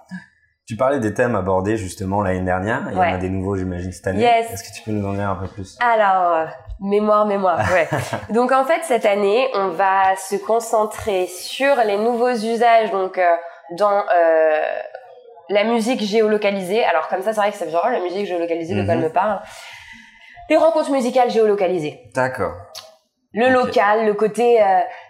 Tu 0.68 0.76
parlais 0.76 1.00
des 1.00 1.14
thèmes 1.14 1.34
abordés 1.36 1.78
justement 1.78 2.22
l'année 2.22 2.42
dernière. 2.42 2.82
Il 2.92 2.98
y 2.98 3.00
en 3.00 3.14
a 3.14 3.18
des 3.18 3.30
nouveaux, 3.30 3.56
j'imagine, 3.56 3.94
cette 3.94 4.08
année. 4.08 4.20
Yes. 4.20 4.52
Est-ce 4.52 4.70
que 4.70 4.76
tu 4.76 4.84
peux 4.84 4.92
nous 4.92 5.08
en 5.08 5.14
dire 5.14 5.30
un 5.30 5.38
peu 5.38 5.48
plus? 5.48 5.78
Alors, 5.80 6.34
euh, 6.34 6.46
mémoire, 6.82 7.26
mémoire. 7.26 7.60
Ouais. 7.72 7.88
donc 8.34 8.52
en 8.52 8.66
fait, 8.66 8.82
cette 8.84 9.06
année, 9.06 9.48
on 9.54 9.70
va 9.70 10.18
se 10.18 10.36
concentrer 10.36 11.28
sur 11.28 11.74
les 11.86 11.98
nouveaux 11.98 12.34
usages, 12.34 12.92
donc 12.92 13.18
euh, 13.18 13.26
dans 13.78 13.98
euh, 13.98 14.62
la 15.48 15.64
musique 15.64 16.02
géolocalisée. 16.02 16.84
Alors 16.84 17.08
comme 17.08 17.22
ça, 17.22 17.32
c'est 17.32 17.40
vrai 17.40 17.52
que 17.52 17.58
ça 17.58 17.64
veut 17.64 17.72
la 17.72 18.02
musique 18.02 18.26
géolocalisée, 18.26 18.76
le 18.76 18.84
mm 18.84 19.04
me 19.04 19.10
parle. 19.10 19.40
Les 20.50 20.58
rencontres 20.58 20.92
musicales 20.92 21.30
géolocalisées. 21.30 22.02
D'accord. 22.14 22.52
Le 23.34 23.54
local, 23.54 24.06
le 24.06 24.14
côté 24.16 24.60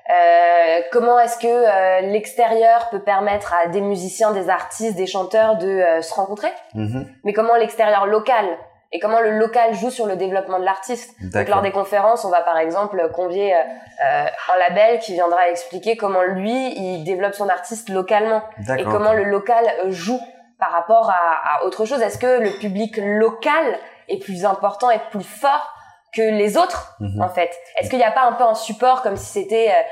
euh, 0.10 0.68
euh, 0.78 0.82
comment 0.92 1.20
est-ce 1.20 1.38
que 1.38 1.48
euh, 1.48 2.02
l'extérieur 2.02 2.90
peut 2.90 3.02
permettre 3.02 3.54
à 3.54 3.68
des 3.68 3.82
musiciens, 3.82 4.32
des 4.32 4.50
artistes, 4.50 4.96
des 4.96 5.08
chanteurs 5.08 5.58
de 5.58 5.68
euh, 5.68 6.02
se 6.02 6.14
rencontrer, 6.14 6.52
mm-hmm. 6.76 7.06
mais 7.24 7.34
comment 7.34 7.56
l'extérieur 7.56 8.06
local 8.06 8.46
et 8.94 9.00
comment 9.00 9.20
le 9.20 9.32
local 9.32 9.74
joue 9.74 9.90
sur 9.90 10.06
le 10.06 10.16
développement 10.16 10.60
de 10.60 10.64
l'artiste? 10.64 11.14
Donc 11.34 11.50
lors 11.50 11.62
des 11.62 11.72
conférences, 11.72 12.24
on 12.24 12.30
va 12.30 12.42
par 12.42 12.58
exemple 12.58 13.10
convier 13.14 13.54
un 13.54 14.58
label 14.70 15.00
qui 15.00 15.12
viendra 15.12 15.50
expliquer 15.50 15.98
comment 15.98 16.24
lui 16.24 16.74
il 16.78 17.04
développe 17.04 17.34
son 17.34 17.50
artiste 17.50 17.90
localement 17.90 18.44
et 18.78 18.86
comment 18.86 19.12
le 19.12 19.26
local 19.26 19.66
joue 19.88 20.22
par 20.58 20.72
rapport 20.72 21.10
à, 21.10 21.58
à 21.58 21.66
autre 21.66 21.84
chose? 21.84 22.02
Est-ce 22.02 22.18
que 22.18 22.40
le 22.40 22.58
public 22.62 22.96
local 22.96 23.78
est 24.08 24.24
plus 24.24 24.46
important 24.46 24.90
et 24.90 25.00
plus 25.12 25.26
fort 25.26 25.74
que 26.18 26.22
les 26.22 26.58
autres 26.58 26.96
mhm. 27.00 27.22
en 27.22 27.30
fait 27.30 27.52
Est-ce 27.80 27.90
qu'il 27.90 28.00
n'y 28.00 28.06
a 28.06 28.12
pas 28.12 28.28
un 28.28 28.34
peu 28.34 28.44
un 28.44 28.56
support 28.56 29.02
comme 29.02 29.16
si 29.16 29.26
c'était 29.26 29.70
euh, 29.70 29.84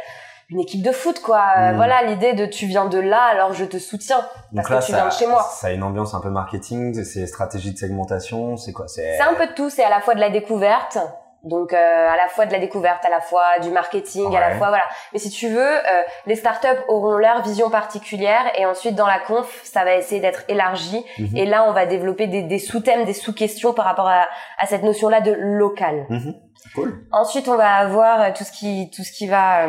une 0.49 0.59
équipe 0.59 0.81
de 0.81 0.91
foot 0.91 1.21
quoi? 1.21 1.43
Mhm. 1.57 1.75
Voilà 1.75 2.03
l'idée 2.03 2.33
de 2.33 2.45
tu 2.45 2.65
viens 2.65 2.85
de 2.85 2.99
là 2.99 3.21
alors 3.31 3.53
je 3.53 3.65
te 3.65 3.77
soutiens 3.77 4.25
parce 4.55 4.67
que 4.67 4.85
tu 4.85 4.93
viens 4.93 5.07
de 5.07 5.13
chez 5.13 5.27
moi. 5.27 5.43
Ça 5.51 5.67
a 5.67 5.71
une 5.71 5.83
ambiance 5.83 6.13
un 6.13 6.19
peu 6.19 6.29
marketing, 6.29 7.03
c'est 7.03 7.27
stratégie 7.27 7.73
de 7.73 7.77
segmentation, 7.77 8.57
c'est 8.57 8.73
quoi? 8.73 8.88
C'est 8.88 9.21
un 9.21 9.35
peu 9.35 9.47
de 9.47 9.53
tout, 9.53 9.69
c'est 9.69 9.83
à 9.83 9.89
la 9.89 10.01
fois 10.01 10.15
de 10.15 10.19
la 10.19 10.29
découverte 10.29 10.97
donc 11.45 11.73
euh, 11.73 11.77
à 11.77 12.17
la 12.17 12.27
fois 12.27 12.47
de 12.47 12.51
la 12.51 12.60
découverte, 12.60 13.05
à 13.05 13.10
la 13.10 13.21
fois 13.21 13.60
du 13.62 13.69
marketing, 13.69 14.36
à 14.36 14.39
la 14.39 14.55
fois 14.55 14.69
voilà. 14.69 14.84
Mais 15.13 15.19
si 15.19 15.29
tu 15.29 15.47
veux, 15.47 15.62
euh, 15.62 16.01
les 16.25 16.36
startups 16.36 16.67
auront 16.88 17.17
leur 17.17 17.43
vision 17.43 17.69
particulière 17.69 18.43
et 18.58 18.65
ensuite 18.65 18.95
dans 18.95 19.05
la 19.05 19.19
conf, 19.19 19.62
ça 19.63 19.84
va 19.86 19.95
essayer 19.95 20.19
d'être 20.19 20.43
élargi. 20.47 21.05
Mhm. 21.19 21.38
Et 21.38 21.45
là, 21.45 21.65
on 21.67 21.71
va 21.71 21.86
développer 21.86 22.25
des, 22.25 22.41
des 22.41 22.58
sous-thèmes, 22.58 23.05
des 23.05 23.13
sous-questions 23.13 23.73
par 23.73 23.86
rapport 23.86 24.08
à, 24.08 24.25
à 24.58 24.65
cette 24.65 24.81
notion-là 24.81 25.21
de 25.21 25.34
local. 25.34 26.08
Mhm. 26.10 26.34
Cool. 26.73 27.05
Ensuite, 27.12 27.47
on 27.47 27.55
va 27.55 27.75
avoir 27.75 28.21
euh, 28.21 28.29
tout 28.36 28.43
ce 28.43 28.51
qui 28.51 28.89
tout 28.89 29.03
ce 29.03 29.12
qui 29.12 29.27
va 29.27 29.67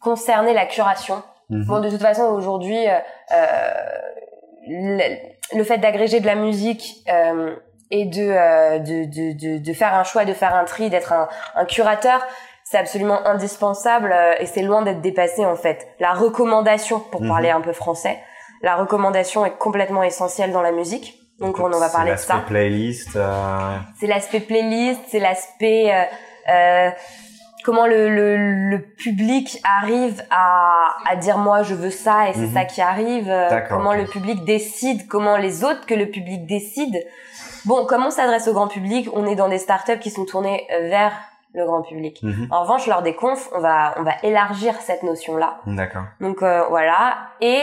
concerner 0.00 0.52
la 0.52 0.66
curation. 0.66 1.22
Mhm. 1.48 1.64
Bon, 1.64 1.80
de 1.80 1.88
toute 1.88 2.02
façon, 2.02 2.24
aujourd'hui, 2.24 2.84
le, 4.66 4.98
le, 5.54 5.64
fait 5.64 5.78
d'agréger 5.78 6.20
de 6.20 6.26
la 6.26 6.34
musique 6.34 7.02
et 7.90 8.10
euh, 8.16 8.78
de, 8.78 9.04
de, 9.04 9.32
de, 9.32 9.58
de, 9.58 9.72
faire 9.72 9.94
un 9.94 10.04
choix, 10.04 10.24
de 10.24 10.34
faire 10.34 10.54
un 10.54 10.64
tri, 10.64 10.90
d'être 10.90 11.12
un, 11.12 11.28
un 11.54 11.64
curateur, 11.64 12.20
c'est 12.64 12.76
absolument 12.76 13.26
indispensable 13.26 14.12
euh, 14.12 14.34
et 14.40 14.46
c'est 14.46 14.62
loin 14.62 14.82
d'être 14.82 15.00
dépassé 15.00 15.44
en 15.46 15.56
fait. 15.56 15.88
La 16.00 16.12
recommandation, 16.12 17.00
pour 17.00 17.22
mhm. 17.22 17.28
parler 17.28 17.50
un 17.50 17.60
peu 17.60 17.72
français, 17.72 18.18
la 18.62 18.76
recommandation 18.76 19.46
est 19.46 19.56
complètement 19.56 20.02
essentielle 20.02 20.52
dans 20.52 20.62
la 20.62 20.72
musique. 20.72 21.14
Donc 21.38 21.60
on 21.60 21.72
en 21.72 21.78
va 21.78 21.88
parler 21.88 22.12
de 22.12 22.16
ça. 22.16 22.24
C'est 22.24 22.32
l'aspect 22.34 22.46
playlist. 22.48 23.16
Euh... 23.16 23.76
C'est 24.00 24.06
l'aspect 24.06 24.40
playlist, 24.40 25.00
c'est 25.08 25.20
l'aspect 25.20 25.94
euh, 25.94 26.02
euh, 26.48 26.90
comment 27.64 27.86
le, 27.86 28.08
le, 28.08 28.70
le, 28.70 28.82
public 28.82 29.60
arrive 29.82 30.22
à, 30.30 30.94
à 31.08 31.16
dire 31.16 31.38
moi 31.38 31.62
je 31.62 31.74
veux 31.74 31.90
ça 31.90 32.28
et 32.28 32.32
c'est 32.32 32.40
mhm. 32.40 32.54
ça 32.54 32.64
qui 32.64 32.80
arrive. 32.80 33.32
Comment 33.68 33.94
le 33.94 34.04
public 34.04 34.44
décide, 34.44 35.06
comment 35.08 35.36
les 35.36 35.64
autres 35.64 35.86
que 35.86 35.94
le 35.94 36.06
public 36.06 36.46
décide 36.46 37.04
Bon, 37.64 37.84
comme 37.86 38.04
on 38.04 38.10
s'adresse 38.10 38.48
au 38.48 38.52
grand 38.52 38.68
public, 38.68 39.08
on 39.12 39.26
est 39.26 39.34
dans 39.34 39.48
des 39.48 39.58
startups 39.58 39.98
qui 39.98 40.10
sont 40.10 40.24
tournées 40.24 40.66
euh, 40.72 40.88
vers 40.88 41.12
le 41.54 41.64
grand 41.64 41.82
public. 41.82 42.22
Mhm. 42.22 42.48
En 42.50 42.62
revanche, 42.62 42.86
lors 42.86 43.02
des 43.02 43.14
confs, 43.14 43.48
on 43.54 43.60
va 43.60 43.94
on 43.98 44.02
va 44.02 44.12
élargir 44.22 44.74
cette 44.80 45.02
notion-là. 45.02 45.60
D'accord. 45.66 46.04
Donc 46.20 46.42
euh, 46.42 46.64
voilà 46.68 47.16
et 47.40 47.62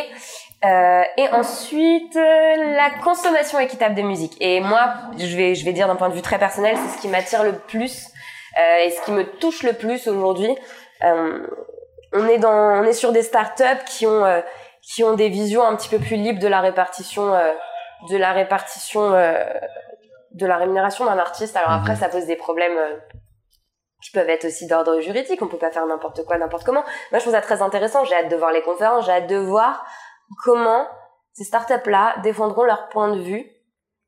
euh, 0.66 1.04
et 1.18 1.30
ensuite 1.30 2.16
euh, 2.16 2.76
la 2.76 2.90
consommation 3.04 3.60
équitable 3.60 3.96
de 3.96 4.02
musique. 4.02 4.36
Et 4.40 4.62
moi, 4.62 4.94
je 5.18 5.36
vais 5.38 5.56
je 5.56 5.66
vais 5.66 5.74
dire 5.74 5.88
d'un 5.88 5.96
point 5.96 6.10
de 6.10 6.16
vue 6.16 6.22
très 6.22 6.40
personnel, 6.40 6.76
c'est 6.78 6.98
ce 6.98 7.02
qui 7.02 7.08
m'attire 7.08 7.44
le 7.44 7.54
plus 7.54 8.10
et 8.58 8.90
ce 8.90 9.02
qui 9.04 9.12
me 9.12 9.24
touche 9.38 9.64
le 9.64 9.74
plus 9.74 10.08
aujourd'hui. 10.08 10.56
on 11.02 12.28
est 12.28 12.38
dans 12.38 12.82
on 12.82 12.84
est 12.84 12.94
sur 12.94 13.12
des 13.12 13.24
startups 13.24 13.84
qui 13.88 14.08
ont 14.08 14.44
qui 14.82 15.04
ont 15.04 15.14
des 15.14 15.30
visions 15.30 15.64
un 15.64 15.76
petit 15.76 15.90
peu 15.90 16.00
plus 16.00 16.16
libres 16.16 16.40
de 16.40 16.48
la 16.48 16.62
répartition 16.62 17.34
de 18.10 18.18
la 18.18 18.32
répartition 18.32 19.14
de 20.36 20.46
la 20.46 20.58
rémunération 20.58 21.06
d'un 21.06 21.18
artiste. 21.18 21.56
Alors 21.56 21.72
après, 21.72 21.94
mhm. 21.94 22.00
ça 22.00 22.10
pose 22.10 22.26
des 22.26 22.36
problèmes 22.36 22.78
euh, 22.78 22.98
qui 24.04 24.12
peuvent 24.12 24.30
être 24.30 24.46
aussi 24.46 24.68
d'ordre 24.68 25.00
juridique. 25.00 25.42
On 25.42 25.48
peut 25.48 25.58
pas 25.58 25.72
faire 25.72 25.86
n'importe 25.86 26.24
quoi, 26.26 26.38
n'importe 26.38 26.66
comment. 26.66 26.84
Moi, 27.12 27.20
je 27.20 27.20
trouve 27.20 27.34
ça 27.34 27.42
très 27.42 27.62
intéressant. 27.62 28.04
J'ai 28.04 28.16
hâte 28.16 28.30
de 28.30 28.36
voir 28.36 28.52
les 28.52 28.62
conférences. 28.62 29.06
J'ai 29.06 29.14
hâte 29.14 29.28
de 29.28 29.38
voir 29.38 29.86
comment 30.44 30.88
ces 31.34 31.46
startups-là 31.46 32.16
défendront 32.24 32.64
leur 32.64 32.90
point 32.90 33.16
de 33.16 33.22
vue. 33.22 33.50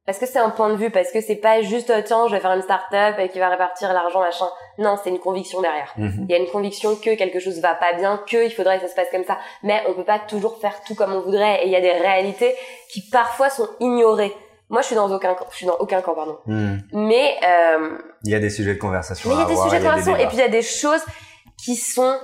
Parce 0.07 0.19
que 0.19 0.25
c'est 0.25 0.39
un 0.39 0.49
point 0.49 0.69
de 0.69 0.77
vue, 0.77 0.89
parce 0.89 1.11
que 1.11 1.19
c'est 1.19 1.35
pas 1.35 1.61
juste 1.61 1.91
oh, 1.93 2.01
tiens, 2.03 2.27
je 2.29 2.31
vais 2.33 2.39
faire 2.39 2.53
une 2.53 2.61
startup 2.61 3.19
et 3.19 3.27
qui 3.27 3.39
va 3.39 3.49
répartir 3.49 3.91
l'argent 3.91 4.21
machin. 4.21 4.47
Non, 4.77 4.95
c'est 5.03 5.09
une 5.09 5.19
conviction 5.19 5.61
derrière. 5.61 5.93
Mhm. 5.97 6.27
Il 6.29 6.31
y 6.31 6.33
a 6.33 6.37
une 6.37 6.47
conviction 6.47 6.95
que 6.95 7.15
quelque 7.15 7.41
chose 7.41 7.59
va 7.59 7.75
pas 7.75 7.91
bien, 7.91 8.17
que 8.25 8.45
il 8.45 8.49
faudrait 8.49 8.77
que 8.77 8.83
ça 8.83 8.87
se 8.87 8.95
passe 8.95 9.09
comme 9.11 9.25
ça. 9.25 9.37
Mais 9.63 9.83
on 9.89 9.93
peut 9.93 10.05
pas 10.05 10.19
toujours 10.19 10.59
faire 10.59 10.81
tout 10.87 10.95
comme 10.95 11.11
on 11.11 11.19
voudrait 11.19 11.61
et 11.61 11.65
il 11.65 11.71
y 11.73 11.75
a 11.75 11.81
des 11.81 11.91
réalités 11.91 12.55
qui 12.89 13.01
parfois 13.01 13.49
sont 13.49 13.67
ignorées. 13.81 14.33
Moi, 14.69 14.79
je 14.79 14.87
suis 14.87 14.95
dans 14.95 15.11
aucun, 15.13 15.35
je 15.51 15.55
suis 15.57 15.65
dans 15.65 15.75
aucun 15.77 16.01
camp, 16.01 16.15
pardon. 16.15 16.37
Hmm. 16.45 16.77
Mais 16.93 17.35
euh, 17.45 17.97
il 18.23 18.31
y 18.31 18.35
a 18.35 18.39
des 18.39 18.49
sujets 18.49 18.75
de 18.75 18.79
conversation. 18.79 19.29
Mais 19.29 19.35
il 19.35 19.39
y 19.39 19.43
a 19.43 19.45
des 19.45 19.57
sujets 19.57 19.79
de 19.79 19.83
conversation 19.83 20.15
et 20.15 20.27
puis 20.27 20.37
il 20.37 20.39
y 20.39 20.43
a 20.43 20.47
des 20.47 20.61
choses 20.61 21.03
qui 21.61 21.75
sont 21.75 22.17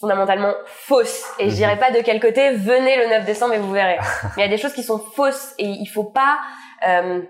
fondamentalement 0.00 0.52
fausses. 0.66 1.24
Et 1.38 1.48
je 1.48 1.54
hmm. 1.54 1.56
dirais 1.56 1.78
pas 1.78 1.90
de 1.90 2.00
quel 2.00 2.20
côté. 2.20 2.52
Venez 2.52 2.96
le 2.96 3.08
9 3.08 3.24
décembre 3.24 3.54
et 3.54 3.58
vous 3.58 3.72
verrez. 3.72 3.98
Mais 4.36 4.42
il 4.42 4.50
y 4.50 4.52
a 4.52 4.54
des 4.54 4.58
choses 4.58 4.74
qui 4.74 4.82
sont 4.82 4.98
fausses 4.98 5.54
et 5.58 5.66
il 5.66 5.86
faut 5.86 6.04
pas. 6.04 6.38
Euh, 6.86 7.22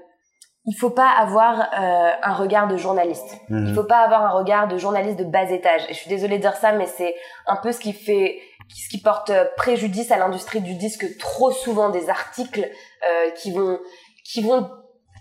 il 0.69 0.75
faut 0.75 0.91
pas 0.91 1.11
avoir 1.11 1.61
euh, 1.61 2.11
un 2.25 2.35
regard 2.35 2.67
de 2.67 2.77
journaliste. 2.77 3.37
Hmm. 3.49 3.67
Il 3.69 3.75
faut 3.75 3.85
pas 3.85 3.99
avoir 3.99 4.23
un 4.23 4.31
regard 4.31 4.67
de 4.67 4.77
journaliste 4.79 5.17
de 5.17 5.25
bas 5.25 5.49
étage. 5.49 5.83
Et 5.89 5.95
je 5.95 5.99
suis 5.99 6.09
désolée 6.09 6.39
de 6.39 6.43
dire 6.43 6.57
ça, 6.57 6.73
mais 6.73 6.87
c'est 6.87 7.15
un 7.47 7.55
peu 7.55 7.71
ce 7.71 7.79
qui 7.79 7.93
fait, 7.93 8.41
ce 8.69 8.89
qui 8.89 9.01
porte 9.01 9.31
préjudice 9.57 10.11
à 10.11 10.17
l'industrie 10.17 10.61
du 10.61 10.75
disque. 10.75 11.19
Trop 11.19 11.53
souvent 11.53 11.91
des 11.91 12.11
articles 12.11 12.69
euh, 13.09 13.31
qui 13.31 13.53
vont 13.53 13.79
qui 14.25 14.43
vont 14.43 14.69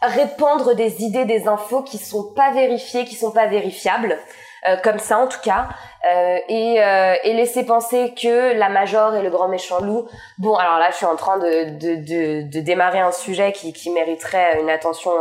répandre 0.02 0.76
des 0.76 1.04
idées, 1.04 1.26
des 1.26 1.48
infos 1.48 1.84
qui 1.84 2.00
sont 2.00 2.34
pas 2.34 2.52
vérifiées, 2.52 3.06
qui 3.06 3.16
sont 3.16 3.32
pas 3.32 3.46
vérifiables. 3.46 4.18
Euh, 4.68 4.78
comme 4.78 4.98
ça 4.98 5.20
en 5.20 5.28
tout 5.28 5.42
cas, 5.44 5.68
euh, 6.10 6.40
et, 6.50 6.82
euh, 6.82 7.14
et 7.24 7.34
laisser 7.34 7.64
penser 7.66 8.16
que 8.20 8.58
la 8.58 8.68
Major 8.68 9.14
et 9.14 9.22
le 9.22 9.30
grand 9.30 9.48
méchant 9.48 9.80
loup. 9.80 10.08
Bon, 10.40 10.56
alors 10.56 10.80
là, 10.80 10.88
je 10.90 10.96
suis 10.96 11.06
en 11.06 11.16
train 11.16 11.38
de, 11.38 11.78
de, 11.78 11.96
de, 11.98 12.50
de 12.50 12.60
démarrer 12.62 13.00
un 13.00 13.12
sujet 13.12 13.52
qui, 13.52 13.74
qui 13.74 13.92
mériterait 13.92 14.60
une 14.60 14.72
attention 14.72 15.12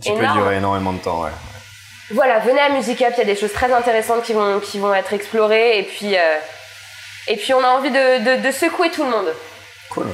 qui 0.00 0.08
énorme. 0.08 0.26
peut 0.26 0.40
durer 0.40 0.56
énormément 0.56 0.94
de 0.94 1.00
temps, 1.00 1.22
ouais. 1.22 1.30
Voilà, 2.12 2.38
venez 2.38 2.60
à 2.60 2.70
Music 2.70 3.02
Up, 3.02 3.12
il 3.16 3.18
y 3.18 3.22
a 3.22 3.26
des 3.26 3.36
choses 3.36 3.52
très 3.52 3.70
intéressantes 3.70 4.22
qui 4.22 4.32
vont, 4.32 4.58
qui 4.60 4.78
vont 4.78 4.94
être 4.94 5.12
explorées, 5.12 5.78
et 5.80 5.82
puis, 5.82 6.14
et 7.28 7.36
puis 7.36 7.52
on 7.52 7.62
a 7.62 7.68
envie 7.68 7.90
de, 7.90 8.38
de, 8.38 8.46
de 8.46 8.50
secouer 8.52 8.90
tout 8.90 9.04
le 9.04 9.10
monde. 9.10 9.34
Cool. 9.90 10.06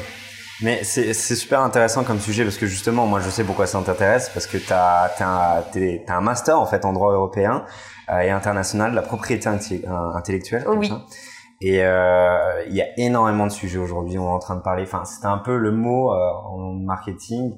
Mais 0.63 0.85
c'est 0.85 1.15
super 1.15 1.61
intéressant 1.61 2.05
comme 2.05 2.21
sujet 2.21 2.45
parce 2.45 2.59
que 2.59 2.67
justement, 2.67 3.07
moi 3.07 3.21
je 3.21 3.31
sais 3.31 3.45
pourquoi 3.45 3.67
ça 3.67 3.81
t'intéresse 3.83 4.29
parce 4.29 4.47
que 4.47 4.59
tu 4.59 4.73
as, 4.73 5.11
as, 5.19 5.65
as, 5.65 6.13
un 6.13 6.21
master 6.21 6.61
en 6.61 6.67
fait 6.67 6.85
en 6.85 6.93
droit 6.93 7.13
européen 7.13 7.65
euh, 8.11 8.21
et 8.21 8.31
international 8.31 8.91
de 8.91 8.97
la 8.97 9.03
propriété 9.03 9.49
intellectuelle. 9.49 10.65
Comme 10.65 10.79
oui. 10.79 10.89
Ça. 10.89 11.03
Et 11.63 11.85
euh, 11.85 12.65
il 12.69 12.75
y 12.75 12.81
a 12.81 12.87
énormément 12.97 13.47
de 13.47 13.53
sujets 13.53 13.79
aujourd'hui. 13.79 14.19
On 14.19 14.25
est 14.25 14.33
en 14.33 14.39
train 14.39 14.57
de 14.57 14.63
parler. 14.63 14.83
Enfin, 14.83 15.05
c'était 15.05 15.27
un 15.27 15.39
peu 15.39 15.57
le 15.57 15.73
mot 15.73 16.13
euh, 16.13 16.31
en 16.47 16.73
marketing, 16.73 17.53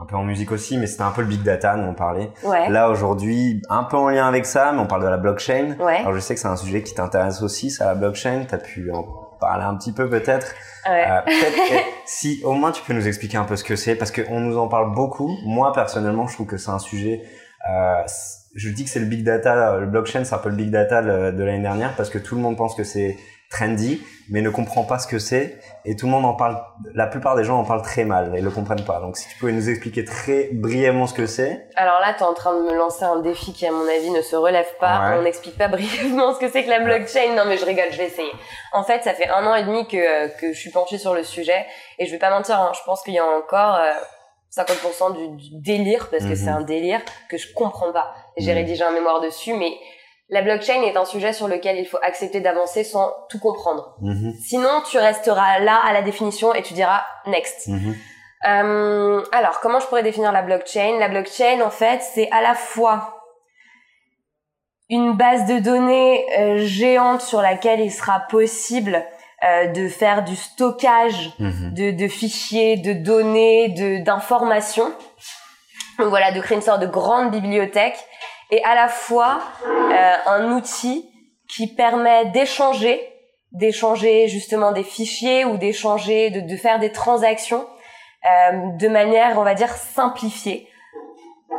un 0.00 0.06
peu 0.06 0.16
en 0.16 0.24
musique 0.24 0.50
aussi, 0.50 0.76
mais 0.76 0.86
c'était 0.86 1.04
un 1.04 1.12
peu 1.12 1.22
le 1.22 1.28
big 1.28 1.42
data 1.42 1.76
dont 1.76 1.88
on 1.90 1.94
parlait. 1.94 2.30
Ouais. 2.44 2.68
Là 2.68 2.90
aujourd'hui, 2.90 3.62
un 3.70 3.84
peu 3.84 3.96
en 3.96 4.08
lien 4.08 4.26
avec 4.26 4.44
ça, 4.44 4.72
mais 4.72 4.80
on 4.80 4.86
parle 4.86 5.02
de 5.02 5.08
la 5.08 5.18
blockchain. 5.18 5.76
Ouais. 5.78 5.98
Alors 5.98 6.14
je 6.14 6.20
sais 6.20 6.34
que 6.34 6.40
c'est 6.40 6.48
un 6.48 6.56
sujet 6.56 6.82
qui 6.82 6.94
t'intéresse 6.94 7.42
aussi, 7.42 7.70
ça 7.70 7.86
la 7.86 7.94
blockchain. 7.94 8.44
T'as 8.48 8.58
pu 8.58 8.90
en 8.92 9.02
parler 9.38 9.64
un 9.64 9.76
petit 9.76 9.92
peu 9.92 10.08
peut-être. 10.08 10.54
Ouais. 10.88 11.06
Euh, 11.08 11.20
si 12.06 12.40
au 12.44 12.52
moins 12.52 12.72
tu 12.72 12.82
peux 12.82 12.92
nous 12.92 13.06
expliquer 13.06 13.36
un 13.36 13.44
peu 13.44 13.56
ce 13.56 13.64
que 13.64 13.76
c'est, 13.76 13.94
parce 13.94 14.10
qu'on 14.10 14.40
nous 14.40 14.58
en 14.58 14.68
parle 14.68 14.94
beaucoup. 14.94 15.36
Moi 15.44 15.72
personnellement, 15.72 16.26
je 16.26 16.34
trouve 16.34 16.46
que 16.46 16.56
c'est 16.56 16.70
un 16.70 16.78
sujet. 16.78 17.22
Euh, 17.70 18.02
je 18.54 18.68
dis 18.70 18.84
que 18.84 18.90
c'est 18.90 19.00
le 19.00 19.06
big 19.06 19.24
data, 19.24 19.78
le 19.78 19.86
blockchain, 19.86 20.24
c'est 20.24 20.34
un 20.34 20.38
peu 20.38 20.50
le 20.50 20.56
big 20.56 20.70
data 20.70 21.02
de 21.02 21.42
l'année 21.42 21.62
dernière 21.62 21.96
parce 21.96 22.10
que 22.10 22.18
tout 22.18 22.36
le 22.36 22.40
monde 22.40 22.56
pense 22.56 22.74
que 22.74 22.84
c'est 22.84 23.16
trendy, 23.54 24.02
mais 24.30 24.40
ne 24.42 24.50
comprend 24.50 24.82
pas 24.84 24.98
ce 24.98 25.06
que 25.06 25.18
c'est 25.18 25.58
et 25.84 25.94
tout 25.96 26.06
le 26.06 26.12
monde 26.12 26.24
en 26.24 26.34
parle. 26.34 26.60
La 26.94 27.06
plupart 27.06 27.36
des 27.36 27.44
gens 27.44 27.58
en 27.58 27.64
parlent 27.64 27.82
très 27.82 28.04
mal 28.04 28.34
et 28.36 28.40
le 28.40 28.50
comprennent 28.50 28.84
pas. 28.84 28.98
Donc 29.00 29.16
si 29.16 29.28
tu 29.28 29.36
pouvais 29.38 29.52
nous 29.52 29.68
expliquer 29.68 30.04
très 30.04 30.48
brièvement 30.52 31.06
ce 31.06 31.14
que 31.14 31.26
c'est. 31.26 31.68
Alors 31.76 32.00
là, 32.00 32.14
tu 32.14 32.20
es 32.20 32.26
en 32.26 32.34
train 32.34 32.54
de 32.58 32.62
me 32.62 32.74
lancer 32.74 33.04
un 33.04 33.20
défi 33.20 33.52
qui, 33.52 33.66
à 33.66 33.70
mon 33.70 33.86
avis, 33.86 34.10
ne 34.10 34.22
se 34.22 34.34
relève 34.34 34.66
pas. 34.80 35.10
Ouais. 35.10 35.16
On 35.18 35.22
n'explique 35.22 35.56
pas 35.58 35.68
brièvement 35.76 36.34
ce 36.34 36.40
que 36.40 36.48
c'est 36.50 36.64
que 36.64 36.70
la 36.70 36.80
blockchain. 36.80 37.34
Non, 37.36 37.44
mais 37.46 37.56
je 37.58 37.64
rigole, 37.64 37.86
je 37.92 37.98
vais 37.98 38.06
essayer. 38.06 38.32
En 38.72 38.82
fait, 38.82 39.02
ça 39.04 39.14
fait 39.14 39.28
un 39.28 39.46
an 39.46 39.54
et 39.54 39.64
demi 39.64 39.86
que 39.86 40.28
que 40.40 40.52
je 40.52 40.58
suis 40.58 40.70
penchée 40.70 40.98
sur 40.98 41.14
le 41.14 41.22
sujet 41.22 41.64
et 41.98 42.06
je 42.06 42.10
vais 42.12 42.18
pas 42.18 42.30
mentir. 42.30 42.58
Hein, 42.58 42.72
je 42.74 42.80
pense 42.84 43.02
qu'il 43.02 43.14
y 43.14 43.18
a 43.18 43.24
encore 43.26 43.76
euh, 43.76 43.92
50% 44.56 45.16
du, 45.16 45.28
du, 45.36 45.60
délire 45.60 46.08
parce 46.10 46.24
que 46.24 46.30
Mhm. 46.30 46.36
c'est 46.36 46.48
un 46.48 46.62
délire 46.62 47.00
que 47.28 47.36
je 47.36 47.52
comprends 47.54 47.92
pas. 47.92 48.14
J'ai 48.36 48.52
Mhm. 48.52 48.58
rédigé 48.58 48.82
un 48.84 48.92
mémoire 48.92 49.20
dessus, 49.20 49.52
mais 49.54 49.72
la 50.28 50.42
blockchain 50.42 50.82
est 50.82 50.96
un 50.96 51.04
sujet 51.04 51.32
sur 51.32 51.48
lequel 51.48 51.76
il 51.78 51.86
faut 51.86 51.98
accepter 52.02 52.40
d'avancer 52.40 52.82
sans 52.84 53.12
tout 53.28 53.38
comprendre. 53.38 53.94
Mhm, 54.00 54.32
Sinon, 54.42 54.82
tu 54.90 54.98
resteras 54.98 55.58
là 55.60 55.80
à 55.84 55.92
la 55.92 56.02
définition 56.02 56.54
et 56.54 56.62
tu 56.62 56.74
diras 56.74 57.04
next. 57.26 57.68
mhm, 57.68 57.94
Euh, 58.46 59.22
alors, 59.32 59.60
comment 59.60 59.80
je 59.80 59.86
pourrais 59.86 60.02
définir 60.02 60.30
la 60.32 60.42
blockchain? 60.42 60.98
La 60.98 61.08
blockchain, 61.08 61.62
en 61.64 61.70
fait, 61.70 62.02
c'est 62.02 62.30
à 62.30 62.42
la 62.42 62.54
fois 62.54 63.22
une 64.90 65.14
base 65.16 65.46
de 65.46 65.60
données 65.60 66.26
euh, 66.38 66.58
géante 66.58 67.22
sur 67.22 67.40
laquelle 67.40 67.80
il 67.80 67.90
sera 67.90 68.20
possible 68.28 69.02
euh, 69.44 69.68
de 69.68 69.88
faire 69.88 70.24
du 70.24 70.36
stockage 70.36 71.32
mhm. 71.38 71.72
de, 71.74 71.90
de 71.92 72.08
fichiers, 72.08 72.76
de 72.76 72.92
données, 72.92 73.68
de 73.70 74.04
d'informations. 74.04 74.92
Donc 75.98 76.08
voilà, 76.08 76.32
de 76.32 76.40
créer 76.40 76.56
une 76.56 76.62
sorte 76.62 76.80
de 76.80 76.86
grande 76.86 77.30
bibliothèque 77.30 77.96
et 78.54 78.62
à 78.62 78.74
la 78.76 78.88
fois 78.88 79.40
euh, 79.66 80.14
un 80.26 80.52
outil 80.52 81.10
qui 81.48 81.66
permet 81.66 82.26
d'échanger, 82.26 83.00
d'échanger 83.50 84.28
justement 84.28 84.70
des 84.70 84.84
fichiers 84.84 85.44
ou 85.44 85.56
d'échanger, 85.56 86.30
de, 86.30 86.56
faire 86.56 86.78
des 86.78 86.92
transactions 86.92 87.66
euh, 88.24 88.70
de 88.78 88.88
manière, 88.88 89.38
on 89.38 89.42
va 89.42 89.54
dire, 89.54 89.70
simplifiée. 89.70 90.68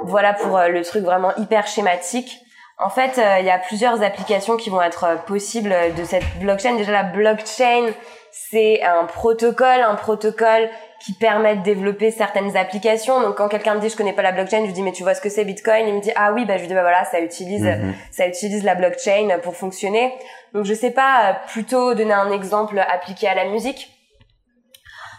Voilà 0.03 0.33
pour 0.33 0.57
euh, 0.57 0.69
le 0.69 0.85
truc 0.85 1.03
vraiment 1.03 1.35
hyper 1.35 1.67
schématique. 1.67 2.39
En 2.77 2.89
fait, 2.89 3.21
il 3.39 3.45
y 3.45 3.49
a 3.49 3.57
plusieurs 3.57 4.03
applications 4.03 4.57
qui 4.57 4.69
vont 4.69 4.81
être 4.81 5.23
possibles 5.27 5.73
de 5.97 6.03
cette 6.03 6.25
blockchain. 6.41 6.75
Déjà, 6.75 6.91
la 6.91 7.03
blockchain, 7.03 7.87
c'est 8.51 8.83
un 8.83 9.05
protocole, 9.05 9.81
un 9.81 9.95
protocole 9.95 10.69
qui 11.03 11.13
permet 11.13 11.55
de 11.55 11.63
développer 11.63 12.11
certaines 12.11 12.57
applications. 12.57 13.21
Donc, 13.21 13.35
quand 13.37 13.47
quelqu'un 13.47 13.75
me 13.75 13.79
dit 13.79 13.89
je 13.89 13.95
connais 13.95 14.11
pas 14.13 14.21
la 14.23 14.33
blockchain, 14.33 14.59
je 14.61 14.65
lui 14.65 14.73
dis 14.73 14.81
mais 14.81 14.91
tu 14.91 15.03
vois 15.03 15.13
ce 15.15 15.21
que 15.21 15.29
c'est 15.29 15.45
Bitcoin? 15.45 15.87
Il 15.87 15.93
me 15.93 16.01
dit 16.01 16.11
ah 16.15 16.33
oui, 16.33 16.45
bah 16.45 16.55
je 16.57 16.61
lui 16.61 16.67
dis 16.67 16.73
bah 16.73 16.81
voilà, 16.81 17.05
ça 17.05 17.19
utilise, 17.21 17.63
Mhm. 17.63 17.93
ça 18.11 18.27
utilise 18.27 18.63
la 18.63 18.75
blockchain 18.75 19.39
pour 19.41 19.55
fonctionner. 19.55 20.13
Donc, 20.53 20.65
je 20.65 20.73
sais 20.73 20.91
pas, 20.91 21.29
euh, 21.29 21.33
plutôt 21.47 21.93
donner 21.93 22.13
un 22.13 22.31
exemple 22.31 22.77
appliqué 22.79 23.27
à 23.27 23.35
la 23.35 23.45
musique. 23.45 23.89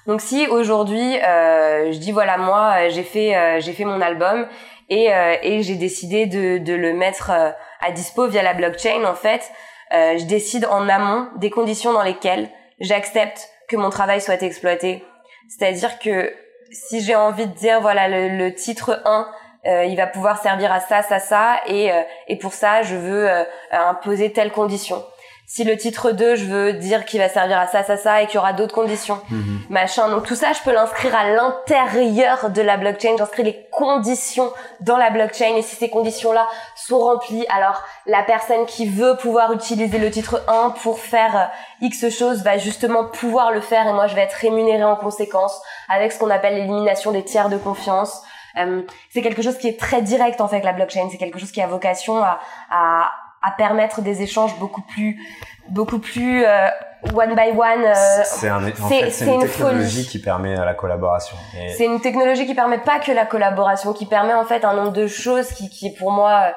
Donc, 0.06 0.20
si 0.20 0.46
aujourd'hui 0.48 1.16
euh, 1.22 1.90
je 1.92 1.98
dis 1.98 2.12
voilà 2.12 2.36
moi 2.38 2.74
euh, 2.78 2.90
j'ai 2.90 3.02
fait 3.02 3.34
euh, 3.34 3.60
j'ai 3.60 3.72
fait 3.72 3.84
mon 3.84 4.00
album 4.00 4.46
et 4.88 5.12
euh, 5.12 5.34
et 5.42 5.62
j'ai 5.62 5.74
décidé 5.74 6.26
de 6.26 6.58
de 6.58 6.74
le 6.74 6.92
mettre 6.92 7.30
euh, 7.32 7.50
à 7.80 7.90
dispo 7.90 8.26
via 8.28 8.42
la 8.42 8.54
blockchain 8.54 9.04
en 9.04 9.14
fait, 9.14 9.50
euh, 9.92 10.16
je 10.18 10.24
décide 10.26 10.64
en 10.66 10.88
amont 10.88 11.28
des 11.38 11.50
conditions 11.50 11.92
dans 11.92 12.02
lesquelles 12.04 12.48
j'accepte 12.80 13.48
que 13.68 13.76
mon 13.76 13.90
travail 13.90 14.20
soit 14.20 14.42
exploité. 14.42 15.04
C'est-à-dire 15.48 15.98
que 15.98 16.32
si 16.72 17.00
j'ai 17.00 17.14
envie 17.14 17.46
de 17.46 17.54
dire 17.54 17.80
voilà 17.80 18.08
le, 18.08 18.28
le 18.36 18.54
titre 18.54 19.00
1 19.04 19.28
euh, 19.66 19.84
il 19.84 19.96
va 19.96 20.06
pouvoir 20.06 20.40
servir 20.42 20.72
à 20.72 20.80
ça 20.80 21.02
ça 21.02 21.18
ça 21.18 21.60
et 21.66 21.92
euh, 21.92 22.02
et 22.28 22.36
pour 22.38 22.52
ça 22.52 22.82
je 22.82 22.94
veux 22.96 23.28
euh, 23.28 23.44
imposer 23.72 24.32
telle 24.32 24.52
condition. 24.52 25.04
Si 25.48 25.62
le 25.62 25.76
titre 25.76 26.10
2 26.10 26.34
je 26.34 26.44
veux 26.44 26.72
dire 26.72 27.04
qu'il 27.04 27.20
va 27.20 27.28
servir 27.28 27.58
à 27.58 27.68
ça 27.68 27.84
ça 27.84 27.96
ça 27.96 28.20
et 28.22 28.26
qu'il 28.26 28.34
y 28.34 28.38
aura 28.38 28.52
d'autres 28.52 28.74
conditions 28.74 29.20
Mhm. 29.30 29.60
machin. 29.70 30.08
Donc 30.08 30.26
tout 30.26 30.34
ça, 30.34 30.52
je 30.52 30.60
peux 30.62 30.72
l'inscrire 30.72 31.14
à 31.16 31.30
l'intérieur 31.30 32.50
de 32.50 32.62
la 32.62 32.76
blockchain. 32.76 33.16
J'inscris 33.16 33.44
les 33.44 33.66
conditions 33.70 34.52
dans 34.80 34.96
la 34.96 35.10
blockchain 35.10 35.54
et 35.56 35.62
si 35.62 35.76
ces 35.76 35.88
conditions-là 35.88 36.48
sont 36.86 36.98
remplies, 36.98 37.46
alors 37.48 37.82
la 38.06 38.22
personne 38.22 38.64
qui 38.66 38.86
veut 38.88 39.16
pouvoir 39.16 39.52
utiliser 39.52 39.98
le 39.98 40.10
titre 40.10 40.42
1 40.48 40.70
pour 40.82 40.98
faire 40.98 41.36
euh, 41.36 41.44
X 41.86 42.08
chose 42.10 42.42
va 42.42 42.58
justement 42.58 43.04
pouvoir 43.06 43.50
le 43.52 43.60
faire 43.60 43.86
et 43.86 43.92
moi 43.92 44.06
je 44.06 44.14
vais 44.14 44.22
être 44.22 44.34
rémunérée 44.34 44.84
en 44.84 44.96
conséquence 44.96 45.60
avec 45.88 46.12
ce 46.12 46.18
qu'on 46.18 46.30
appelle 46.30 46.54
l'élimination 46.54 47.12
des 47.12 47.24
tiers 47.24 47.48
de 47.48 47.56
confiance. 47.58 48.22
Euh, 48.58 48.82
c'est 49.10 49.22
quelque 49.22 49.42
chose 49.42 49.58
qui 49.58 49.68
est 49.68 49.78
très 49.78 50.00
direct 50.02 50.40
en 50.40 50.48
fait 50.48 50.60
la 50.62 50.72
blockchain. 50.72 51.08
C'est 51.10 51.18
quelque 51.18 51.38
chose 51.38 51.52
qui 51.52 51.60
a 51.60 51.66
vocation 51.66 52.22
à, 52.22 52.38
à, 52.70 53.10
à 53.42 53.50
permettre 53.56 54.00
des 54.00 54.22
échanges 54.22 54.56
beaucoup 54.58 54.80
plus 54.82 55.20
beaucoup 55.68 55.98
plus 55.98 56.44
euh, 56.44 56.68
one 57.14 57.34
by 57.34 57.50
one. 57.50 57.84
euh, 57.84 57.92
C'est 58.24 58.48
un, 58.48 58.62
en 58.64 58.88
fait, 58.88 59.10
une, 59.20 59.32
une 59.34 59.40
technologie 59.40 59.96
folie. 59.96 60.06
qui 60.06 60.18
permet 60.20 60.54
la 60.54 60.74
collaboration. 60.74 61.36
Et 61.60 61.68
C'est 61.70 61.84
une 61.84 62.00
technologie 62.00 62.46
qui 62.46 62.54
permet 62.54 62.78
pas 62.78 62.98
que 63.00 63.10
la 63.12 63.26
collaboration, 63.26 63.92
qui 63.92 64.06
permet 64.06 64.32
en 64.34 64.44
fait 64.44 64.64
un 64.64 64.74
nombre 64.74 64.92
de 64.92 65.06
choses 65.08 65.48
qui, 65.48 65.68
qui 65.68 65.88
est 65.88 65.98
pour 65.98 66.12
moi 66.12 66.30
euh, 66.46 66.50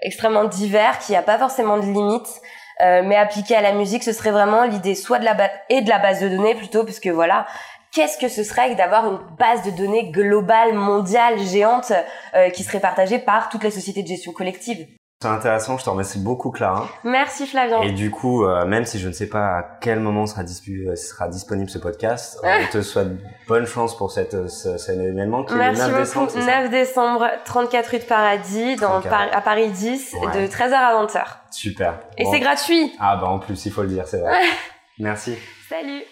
extrêmement 0.00 0.44
divers, 0.44 0.98
qui 0.98 1.14
a 1.14 1.22
pas 1.22 1.38
forcément 1.38 1.76
de 1.76 1.84
limites. 1.84 2.40
Euh, 2.80 3.02
mais 3.04 3.16
appliqué 3.16 3.54
à 3.54 3.60
la 3.60 3.72
musique, 3.72 4.02
ce 4.02 4.12
serait 4.12 4.30
vraiment 4.30 4.64
l'idée 4.64 4.94
soit 4.94 5.18
de 5.18 5.24
la 5.24 5.34
base 5.34 5.50
et 5.68 5.82
de 5.82 5.88
la 5.88 5.98
base 5.98 6.20
de 6.20 6.28
données 6.28 6.54
plutôt, 6.54 6.84
parce 6.84 7.00
que 7.00 7.10
voilà, 7.10 7.46
qu'est-ce 7.92 8.18
que 8.18 8.28
ce 8.28 8.42
serait 8.42 8.72
que 8.72 8.76
d'avoir 8.76 9.06
une 9.06 9.18
base 9.36 9.62
de 9.62 9.70
données 9.70 10.10
globale, 10.10 10.72
mondiale, 10.72 11.38
géante, 11.38 11.92
euh, 12.34 12.50
qui 12.50 12.64
serait 12.64 12.80
partagée 12.80 13.18
par 13.18 13.50
toutes 13.50 13.62
les 13.62 13.70
sociétés 13.70 14.02
de 14.02 14.08
gestion 14.08 14.32
collective? 14.32 14.86
C'est 15.22 15.28
intéressant, 15.28 15.78
je 15.78 15.84
te 15.84 15.90
remercie 15.90 16.18
beaucoup 16.18 16.50
Clara. 16.50 16.88
Merci 17.04 17.46
Flavien. 17.46 17.80
Et 17.82 17.92
du 17.92 18.10
coup, 18.10 18.44
euh, 18.44 18.66
même 18.66 18.84
si 18.84 18.98
je 18.98 19.08
ne 19.08 19.12
sais 19.12 19.28
pas 19.28 19.58
à 19.58 19.62
quel 19.80 20.00
moment 20.00 20.26
sera, 20.26 20.42
dispu- 20.42 20.88
euh, 20.88 20.96
sera 20.96 21.28
disponible 21.28 21.70
ce 21.70 21.78
podcast, 21.78 22.38
on 22.42 22.72
te 22.72 22.82
souhaite 22.82 23.08
bonne 23.48 23.64
chance 23.66 23.96
pour 23.96 24.10
cette, 24.10 24.34
euh, 24.34 24.48
ce- 24.48 24.76
cet 24.78 24.98
événement 24.98 25.44
qui 25.44 25.54
est 25.54 25.56
Merci 25.56 25.80
le 25.80 25.86
9 25.86 25.90
beaucoup. 25.92 26.04
décembre. 26.04 26.30
c'est 26.30 26.40
ça 26.42 26.60
9 26.62 26.70
décembre, 26.70 27.26
34 27.44 27.86
rue 27.90 27.98
de 28.00 28.04
Paradis, 28.04 28.76
dans 28.76 29.00
34. 29.00 29.10
Par- 29.30 29.36
à 29.38 29.40
Paris 29.40 29.70
10, 29.70 30.14
Ouais. 30.20 30.42
de 30.42 30.46
13h 30.46 30.74
à 30.78 30.94
20h. 30.94 31.24
Super. 31.50 32.00
Et 32.18 32.24
Bon. 32.24 32.32
c'est 32.32 32.40
gratuit. 32.40 32.92
Ah 33.00 33.16
bah 33.16 33.28
en 33.28 33.38
plus, 33.38 33.64
il 33.66 33.72
faut 33.72 33.82
le 33.82 33.88
dire, 33.88 34.06
c'est 34.06 34.20
vrai. 34.20 34.40
Merci. 34.98 35.36
Salut. 35.68 36.02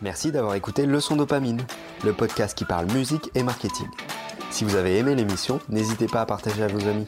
Merci 0.00 0.32
d'avoir 0.32 0.54
écouté 0.56 0.84
Leçon 0.86 1.16
Dopamine, 1.16 1.60
le 2.04 2.12
podcast 2.12 2.56
qui 2.58 2.64
parle 2.64 2.86
musique 2.92 3.30
et 3.34 3.42
marketing. 3.42 3.86
Si 4.50 4.64
vous 4.64 4.76
avez 4.76 4.98
aimé 4.98 5.14
l'émission, 5.14 5.60
n'hésitez 5.70 6.06
pas 6.06 6.20
à 6.22 6.26
partager 6.26 6.62
à 6.62 6.66
vos 6.66 6.86
amis. 6.88 7.06